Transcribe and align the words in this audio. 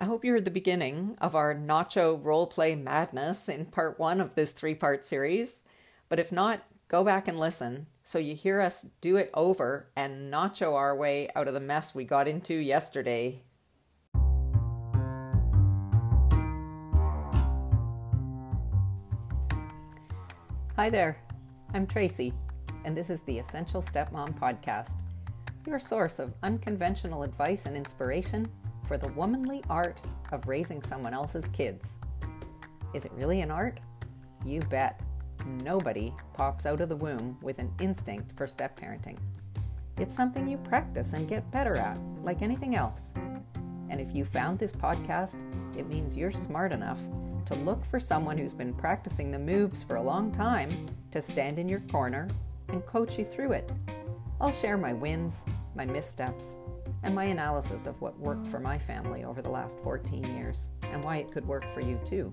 I 0.00 0.04
hope 0.04 0.24
you 0.24 0.30
heard 0.30 0.44
the 0.44 0.52
beginning 0.52 1.16
of 1.20 1.34
our 1.34 1.56
Nacho 1.56 2.22
roleplay 2.22 2.80
madness 2.80 3.48
in 3.48 3.64
part 3.66 3.98
one 3.98 4.20
of 4.20 4.36
this 4.36 4.52
three 4.52 4.76
part 4.76 5.04
series. 5.04 5.62
But 6.08 6.20
if 6.20 6.30
not, 6.30 6.62
go 6.86 7.02
back 7.02 7.26
and 7.26 7.36
listen 7.36 7.88
so 8.04 8.20
you 8.20 8.36
hear 8.36 8.60
us 8.60 8.86
do 9.00 9.16
it 9.16 9.28
over 9.34 9.88
and 9.96 10.32
Nacho 10.32 10.74
our 10.76 10.94
way 10.94 11.28
out 11.34 11.48
of 11.48 11.54
the 11.54 11.58
mess 11.58 11.96
we 11.96 12.04
got 12.04 12.28
into 12.28 12.54
yesterday. 12.54 13.42
Hi 20.76 20.90
there, 20.90 21.18
I'm 21.74 21.88
Tracy, 21.88 22.32
and 22.84 22.96
this 22.96 23.10
is 23.10 23.22
the 23.22 23.40
Essential 23.40 23.82
Stepmom 23.82 24.38
Podcast, 24.38 24.94
your 25.66 25.80
source 25.80 26.20
of 26.20 26.34
unconventional 26.44 27.24
advice 27.24 27.66
and 27.66 27.76
inspiration 27.76 28.48
for 28.88 28.96
the 28.96 29.08
womanly 29.08 29.62
art 29.68 30.00
of 30.32 30.48
raising 30.48 30.82
someone 30.82 31.12
else's 31.12 31.46
kids. 31.48 31.98
Is 32.94 33.04
it 33.04 33.12
really 33.12 33.42
an 33.42 33.50
art? 33.50 33.78
You 34.46 34.60
bet. 34.62 35.02
Nobody 35.62 36.12
pops 36.32 36.64
out 36.64 36.80
of 36.80 36.88
the 36.88 36.96
womb 36.96 37.36
with 37.42 37.58
an 37.58 37.70
instinct 37.80 38.32
for 38.34 38.46
step 38.46 38.80
parenting. 38.80 39.18
It's 39.98 40.16
something 40.16 40.48
you 40.48 40.56
practice 40.56 41.12
and 41.12 41.28
get 41.28 41.50
better 41.50 41.76
at, 41.76 41.98
like 42.22 42.40
anything 42.40 42.76
else. 42.76 43.12
And 43.90 44.00
if 44.00 44.14
you 44.14 44.24
found 44.24 44.58
this 44.58 44.72
podcast, 44.72 45.38
it 45.76 45.86
means 45.86 46.16
you're 46.16 46.30
smart 46.30 46.72
enough 46.72 47.00
to 47.46 47.54
look 47.56 47.84
for 47.84 48.00
someone 48.00 48.38
who's 48.38 48.54
been 48.54 48.72
practicing 48.72 49.30
the 49.30 49.38
moves 49.38 49.82
for 49.82 49.96
a 49.96 50.02
long 50.02 50.32
time 50.32 50.86
to 51.10 51.20
stand 51.20 51.58
in 51.58 51.68
your 51.68 51.80
corner 51.80 52.26
and 52.68 52.84
coach 52.86 53.18
you 53.18 53.24
through 53.24 53.52
it. 53.52 53.70
I'll 54.40 54.52
share 54.52 54.78
my 54.78 54.92
wins, 54.92 55.44
my 55.74 55.84
missteps, 55.84 56.56
and 57.02 57.14
my 57.14 57.24
analysis 57.24 57.86
of 57.86 58.00
what 58.00 58.18
worked 58.18 58.46
for 58.46 58.60
my 58.60 58.78
family 58.78 59.24
over 59.24 59.42
the 59.42 59.50
last 59.50 59.80
14 59.80 60.24
years 60.36 60.70
and 60.82 61.04
why 61.04 61.18
it 61.18 61.30
could 61.30 61.46
work 61.46 61.68
for 61.72 61.80
you 61.80 62.00
too. 62.04 62.32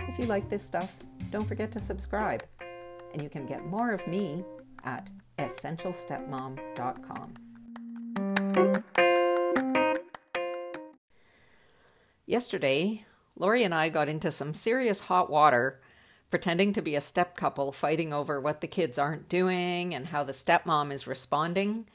If 0.00 0.18
you 0.18 0.26
like 0.26 0.48
this 0.48 0.64
stuff, 0.64 0.96
don't 1.30 1.46
forget 1.46 1.70
to 1.72 1.80
subscribe, 1.80 2.44
and 3.12 3.22
you 3.22 3.28
can 3.28 3.46
get 3.46 3.66
more 3.66 3.92
of 3.92 4.06
me 4.06 4.44
at 4.84 5.10
essentialstepmom.com. 5.38 7.34
Yesterday, 12.26 13.04
Lori 13.36 13.64
and 13.64 13.74
I 13.74 13.88
got 13.88 14.08
into 14.08 14.30
some 14.30 14.52
serious 14.52 15.00
hot 15.00 15.30
water 15.30 15.80
pretending 16.30 16.72
to 16.74 16.82
be 16.82 16.94
a 16.94 17.00
step 17.00 17.36
couple 17.36 17.72
fighting 17.72 18.12
over 18.12 18.38
what 18.40 18.60
the 18.60 18.66
kids 18.66 18.98
aren't 18.98 19.28
doing 19.28 19.94
and 19.94 20.08
how 20.08 20.24
the 20.24 20.32
stepmom 20.32 20.92
is 20.92 21.06
responding. 21.06 21.86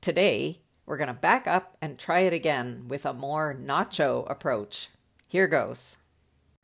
Today, 0.00 0.60
we're 0.86 0.96
going 0.96 1.08
to 1.08 1.14
back 1.14 1.46
up 1.46 1.76
and 1.82 1.98
try 1.98 2.20
it 2.20 2.32
again 2.32 2.84
with 2.88 3.04
a 3.04 3.12
more 3.12 3.54
nacho 3.54 4.28
approach. 4.30 4.88
Here 5.28 5.48
goes. 5.48 5.98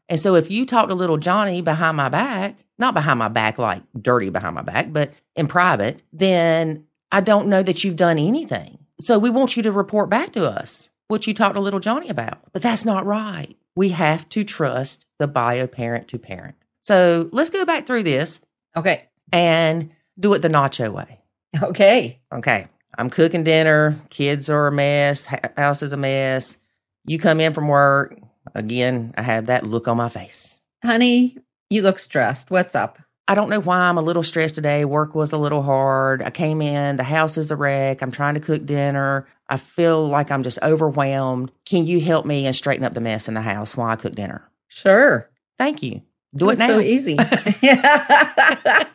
And 0.09 0.19
so 0.19 0.34
if 0.34 0.51
you 0.51 0.67
talk 0.67 0.89
to 0.89 0.95
little 0.95 1.17
Johnny 1.17 1.61
behind 1.61 1.97
my 1.97 2.09
back, 2.09 2.56
not 2.79 2.95
behind 2.95 3.19
my 3.19 3.29
back 3.29 3.59
like 3.59 3.83
dirty 4.01 4.31
behind 4.31 4.55
my 4.55 4.62
back, 4.62 4.92
but 4.92 5.12
in 5.37 5.48
private, 5.48 6.03
then 6.12 6.87
I 7.11 7.20
don't 7.20 7.48
know 7.48 7.62
that 7.62 7.83
you've 7.83 7.97
done 7.97 8.19
anything. 8.19 8.79
So 9.01 9.19
we 9.19 9.31
want 9.31 9.56
you 9.56 9.62
to 9.64 9.73
report 9.73 10.11
back 10.11 10.33
to 10.33 10.48
us 10.48 10.91
what 11.09 11.27
you 11.27 11.34
talked 11.34 11.55
to 11.55 11.61
little 11.61 11.81
Johnny 11.81 12.09
about. 12.09 12.53
But 12.53 12.62
that's 12.62 12.84
not 12.84 13.07
right. 13.07 13.57
We 13.75 13.91
have 13.91 14.29
to 14.31 14.45
trust 14.45 15.07
the 15.19 15.27
bio 15.27 15.67
parent 15.67 16.09
to 16.09 16.19
parent. 16.19 16.57
So 16.81 17.29
let's 17.33 17.51
go 17.51 17.64
back 17.64 17.86
through 17.86 18.03
this. 18.03 18.41
Okay. 18.77 19.09
And 19.33 19.91
do 20.19 20.34
it 20.34 20.41
the 20.41 20.48
nacho 20.48 20.92
way. 20.92 21.20
Okay. 21.62 22.20
Okay. 22.33 22.69
I'm 22.98 23.11
cooking 23.11 23.45
dinner. 23.45 23.98
Kids 24.11 24.51
are 24.51 24.67
a 24.67 24.73
mess. 24.73 25.27
House 25.57 25.83
is 25.83 25.93
a 25.93 25.97
mess. 25.97 26.59
You 27.05 27.19
come 27.19 27.41
in 27.41 27.53
from 27.53 27.69
work. 27.69 28.19
Again, 28.55 29.15
I 29.17 29.23
have 29.23 29.47
that 29.47 29.67
look 29.67 29.89
on 29.89 29.97
my 29.97 30.09
face. 30.09 30.61
Honey, 30.85 31.39
you 31.70 31.83
look 31.83 31.98
stressed. 31.98 32.51
What's 32.51 32.75
up? 32.75 32.98
I 33.29 33.35
don't 33.35 33.48
know 33.48 33.61
why 33.61 33.79
I'm 33.79 33.98
a 33.98 34.03
little 34.03 34.23
stressed 34.23 34.57
today. 34.57 34.85
Work 34.85 35.14
was 35.14 35.33
a 35.33 35.39
little 35.39 35.63
hard. 35.63 36.23
I 36.23 36.30
came 36.30 36.61
in, 36.61 36.97
the 36.97 37.05
house 37.05 37.39
is 37.39 37.51
a 37.51 37.57
wreck. 37.57 38.03
I'm 38.03 38.11
trying 38.11 38.35
to 38.35 38.41
cook 38.41 38.67
dinner. 38.67 39.27
I 39.48 39.57
feel 39.57 40.07
like 40.07 40.30
I'm 40.30 40.42
just 40.42 40.59
overwhelmed. 40.63 41.53
Can 41.64 41.86
you 41.86 42.01
help 42.01 42.27
me 42.27 42.47
and 42.47 42.55
straighten 42.55 42.85
up 42.85 42.95
the 42.95 43.01
mess 43.01 43.29
in 43.29 43.35
the 43.35 43.41
house 43.41 43.77
while 43.77 43.89
I 43.89 43.97
cook 43.97 44.14
dinner? 44.14 44.51
Sure. 44.69 45.30
Thank 45.57 45.83
you. 45.83 46.03
Do 46.35 46.48
it, 46.51 46.55
it 46.55 46.59
now. 46.59 46.67
So 46.67 46.80
easy. 46.80 47.14
that 47.17 48.89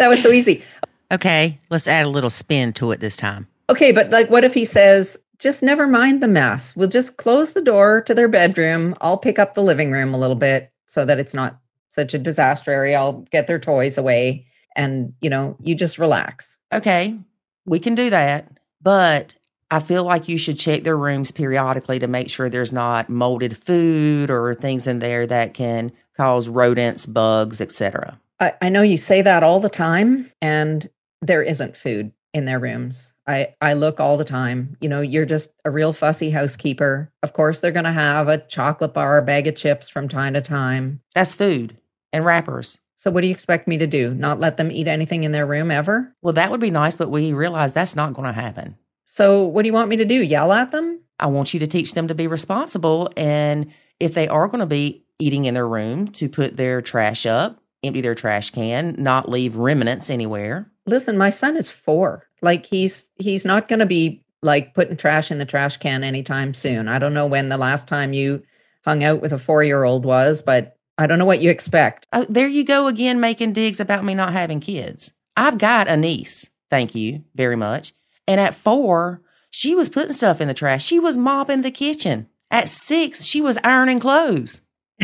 was 0.00 0.22
so 0.22 0.30
easy. 0.30 0.64
Okay, 1.10 1.58
let's 1.70 1.88
add 1.88 2.06
a 2.06 2.10
little 2.10 2.30
spin 2.30 2.72
to 2.74 2.92
it 2.92 3.00
this 3.00 3.16
time. 3.16 3.46
Okay, 3.70 3.92
but 3.92 4.10
like 4.10 4.30
what 4.30 4.44
if 4.44 4.54
he 4.54 4.64
says, 4.64 5.18
just 5.38 5.62
never 5.62 5.86
mind 5.86 6.22
the 6.22 6.28
mess. 6.28 6.74
We'll 6.76 6.88
just 6.88 7.16
close 7.16 7.52
the 7.52 7.62
door 7.62 8.00
to 8.02 8.14
their 8.14 8.28
bedroom. 8.28 8.94
I'll 9.00 9.18
pick 9.18 9.38
up 9.38 9.54
the 9.54 9.62
living 9.62 9.90
room 9.90 10.14
a 10.14 10.18
little 10.18 10.36
bit 10.36 10.72
so 10.86 11.04
that 11.04 11.18
it's 11.18 11.34
not 11.34 11.58
such 11.88 12.14
a 12.14 12.18
disaster 12.18 12.72
area. 12.72 12.98
I'll 12.98 13.24
get 13.30 13.46
their 13.46 13.58
toys 13.58 13.96
away 13.98 14.46
and, 14.76 15.12
you 15.20 15.30
know, 15.30 15.56
you 15.60 15.74
just 15.74 15.98
relax. 15.98 16.58
Okay, 16.72 17.18
we 17.64 17.78
can 17.78 17.94
do 17.94 18.10
that. 18.10 18.48
But 18.80 19.34
I 19.70 19.80
feel 19.80 20.04
like 20.04 20.28
you 20.28 20.38
should 20.38 20.58
check 20.58 20.84
their 20.84 20.96
rooms 20.96 21.30
periodically 21.30 21.98
to 21.98 22.06
make 22.06 22.30
sure 22.30 22.48
there's 22.48 22.72
not 22.72 23.08
molded 23.08 23.56
food 23.56 24.30
or 24.30 24.54
things 24.54 24.86
in 24.86 24.98
there 24.98 25.26
that 25.26 25.54
can 25.54 25.92
cause 26.16 26.48
rodents, 26.48 27.06
bugs, 27.06 27.60
etc. 27.60 28.18
I, 28.40 28.54
I 28.62 28.68
know 28.68 28.82
you 28.82 28.96
say 28.96 29.22
that 29.22 29.42
all 29.42 29.60
the 29.60 29.68
time, 29.68 30.30
and 30.40 30.88
there 31.22 31.42
isn't 31.42 31.76
food 31.76 32.12
in 32.34 32.44
their 32.44 32.58
rooms. 32.58 33.12
I, 33.26 33.54
I 33.60 33.74
look 33.74 34.00
all 34.00 34.16
the 34.16 34.24
time. 34.24 34.76
You 34.80 34.88
know, 34.88 35.00
you're 35.00 35.26
just 35.26 35.52
a 35.64 35.70
real 35.70 35.92
fussy 35.92 36.30
housekeeper. 36.30 37.12
Of 37.22 37.32
course, 37.32 37.60
they're 37.60 37.72
going 37.72 37.84
to 37.84 37.92
have 37.92 38.28
a 38.28 38.38
chocolate 38.38 38.94
bar, 38.94 39.18
a 39.18 39.22
bag 39.22 39.46
of 39.46 39.54
chips 39.54 39.88
from 39.88 40.08
time 40.08 40.34
to 40.34 40.40
time. 40.40 41.00
That's 41.14 41.34
food 41.34 41.76
and 42.12 42.24
wrappers. 42.24 42.78
So, 42.94 43.10
what 43.10 43.20
do 43.20 43.28
you 43.28 43.32
expect 43.32 43.68
me 43.68 43.78
to 43.78 43.86
do? 43.86 44.12
Not 44.12 44.40
let 44.40 44.56
them 44.56 44.72
eat 44.72 44.88
anything 44.88 45.24
in 45.24 45.32
their 45.32 45.46
room 45.46 45.70
ever? 45.70 46.14
Well, 46.22 46.34
that 46.34 46.50
would 46.50 46.60
be 46.60 46.70
nice, 46.70 46.96
but 46.96 47.10
we 47.10 47.32
realize 47.32 47.72
that's 47.72 47.94
not 47.94 48.12
going 48.12 48.26
to 48.26 48.32
happen. 48.32 48.76
So, 49.06 49.44
what 49.44 49.62
do 49.62 49.68
you 49.68 49.72
want 49.72 49.88
me 49.88 49.96
to 49.96 50.04
do? 50.04 50.20
Yell 50.20 50.52
at 50.52 50.72
them? 50.72 51.00
I 51.20 51.26
want 51.26 51.54
you 51.54 51.60
to 51.60 51.66
teach 51.66 51.94
them 51.94 52.08
to 52.08 52.14
be 52.14 52.26
responsible. 52.26 53.12
And 53.16 53.72
if 54.00 54.14
they 54.14 54.26
are 54.28 54.48
going 54.48 54.60
to 54.60 54.66
be 54.66 55.04
eating 55.18 55.44
in 55.44 55.54
their 55.54 55.68
room, 55.68 56.08
to 56.08 56.28
put 56.28 56.56
their 56.56 56.82
trash 56.82 57.26
up, 57.26 57.62
empty 57.82 58.00
their 58.00 58.14
trash 58.14 58.50
can, 58.50 58.96
not 58.98 59.28
leave 59.28 59.56
remnants 59.56 60.10
anywhere 60.10 60.70
listen, 60.90 61.16
my 61.16 61.30
son 61.30 61.56
is 61.56 61.70
four. 61.70 62.28
Like 62.42 62.66
he's 62.66 63.10
he's 63.16 63.44
not 63.44 63.68
going 63.68 63.80
to 63.80 63.86
be 63.86 64.24
like 64.42 64.74
putting 64.74 64.96
trash 64.96 65.30
in 65.30 65.38
the 65.38 65.44
trash 65.44 65.76
can 65.76 66.04
anytime 66.04 66.54
soon. 66.54 66.88
I 66.88 66.98
don't 66.98 67.14
know 67.14 67.26
when 67.26 67.48
the 67.48 67.56
last 67.56 67.88
time 67.88 68.12
you 68.12 68.42
hung 68.84 69.02
out 69.02 69.20
with 69.20 69.32
a 69.32 69.38
four 69.38 69.62
year 69.62 69.84
old 69.84 70.04
was, 70.04 70.42
but 70.42 70.76
I 70.96 71.06
don't 71.06 71.18
know 71.18 71.24
what 71.24 71.40
you 71.40 71.50
expect. 71.50 72.06
Oh, 72.12 72.26
there 72.28 72.48
you 72.48 72.64
go 72.64 72.86
again, 72.86 73.20
making 73.20 73.52
digs 73.52 73.80
about 73.80 74.04
me 74.04 74.14
not 74.14 74.32
having 74.32 74.60
kids. 74.60 75.12
I've 75.36 75.58
got 75.58 75.88
a 75.88 75.96
niece. 75.96 76.50
Thank 76.70 76.94
you 76.94 77.24
very 77.34 77.56
much. 77.56 77.94
And 78.26 78.40
at 78.40 78.54
four, 78.54 79.22
she 79.50 79.74
was 79.74 79.88
putting 79.88 80.12
stuff 80.12 80.40
in 80.40 80.48
the 80.48 80.54
trash. 80.54 80.84
She 80.84 80.98
was 80.98 81.16
mopping 81.16 81.62
the 81.62 81.70
kitchen. 81.70 82.28
At 82.50 82.68
six, 82.68 83.24
she 83.24 83.40
was 83.40 83.58
ironing 83.62 84.00
clothes. 84.00 84.60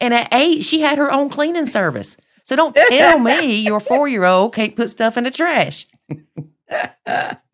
and 0.00 0.14
at 0.14 0.32
eight, 0.32 0.64
she 0.64 0.80
had 0.80 0.98
her 0.98 1.10
own 1.10 1.28
cleaning 1.28 1.66
service. 1.66 2.16
So 2.48 2.56
don't 2.56 2.74
tell 2.74 3.18
me 3.18 3.56
your 3.56 3.78
four 3.78 4.08
year 4.08 4.24
old 4.24 4.54
can't 4.54 4.74
put 4.74 4.88
stuff 4.88 5.18
in 5.18 5.24
the 5.24 5.30
trash. 5.30 5.86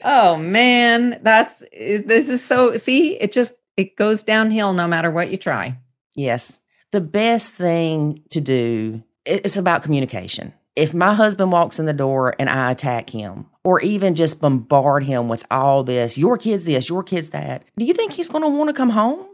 oh 0.05 0.37
man, 0.37 1.19
that's 1.21 1.65
this 1.72 2.28
is 2.28 2.44
so 2.44 2.77
see, 2.77 3.15
it 3.21 3.33
just 3.33 3.54
it 3.77 3.97
goes 3.97 4.22
downhill 4.22 4.72
no 4.72 4.87
matter 4.87 5.10
what 5.10 5.31
you 5.31 5.37
try. 5.37 5.77
Yes. 6.15 6.60
The 6.93 7.00
best 7.00 7.54
thing 7.54 8.22
to 8.31 8.41
do 8.41 9.03
it's 9.25 9.56
about 9.56 9.83
communication. 9.83 10.54
If 10.77 10.94
my 10.94 11.15
husband 11.15 11.50
walks 11.50 11.81
in 11.81 11.87
the 11.87 11.93
door 11.93 12.37
and 12.38 12.49
I 12.49 12.71
attack 12.71 13.10
him, 13.10 13.47
or 13.65 13.81
even 13.81 14.15
just 14.15 14.41
bombard 14.41 15.03
him 15.03 15.28
with 15.28 15.44
all 15.50 15.83
this, 15.83 16.16
your 16.16 16.38
kid's 16.38 16.66
this, 16.66 16.88
your 16.88 17.03
kid's 17.03 17.31
that, 17.31 17.65
do 17.77 17.84
you 17.84 17.94
think 17.94 18.12
he's 18.12 18.28
going 18.28 18.44
to 18.44 18.49
want 18.49 18.69
to 18.69 18.75
come 18.75 18.91
home? 18.91 19.27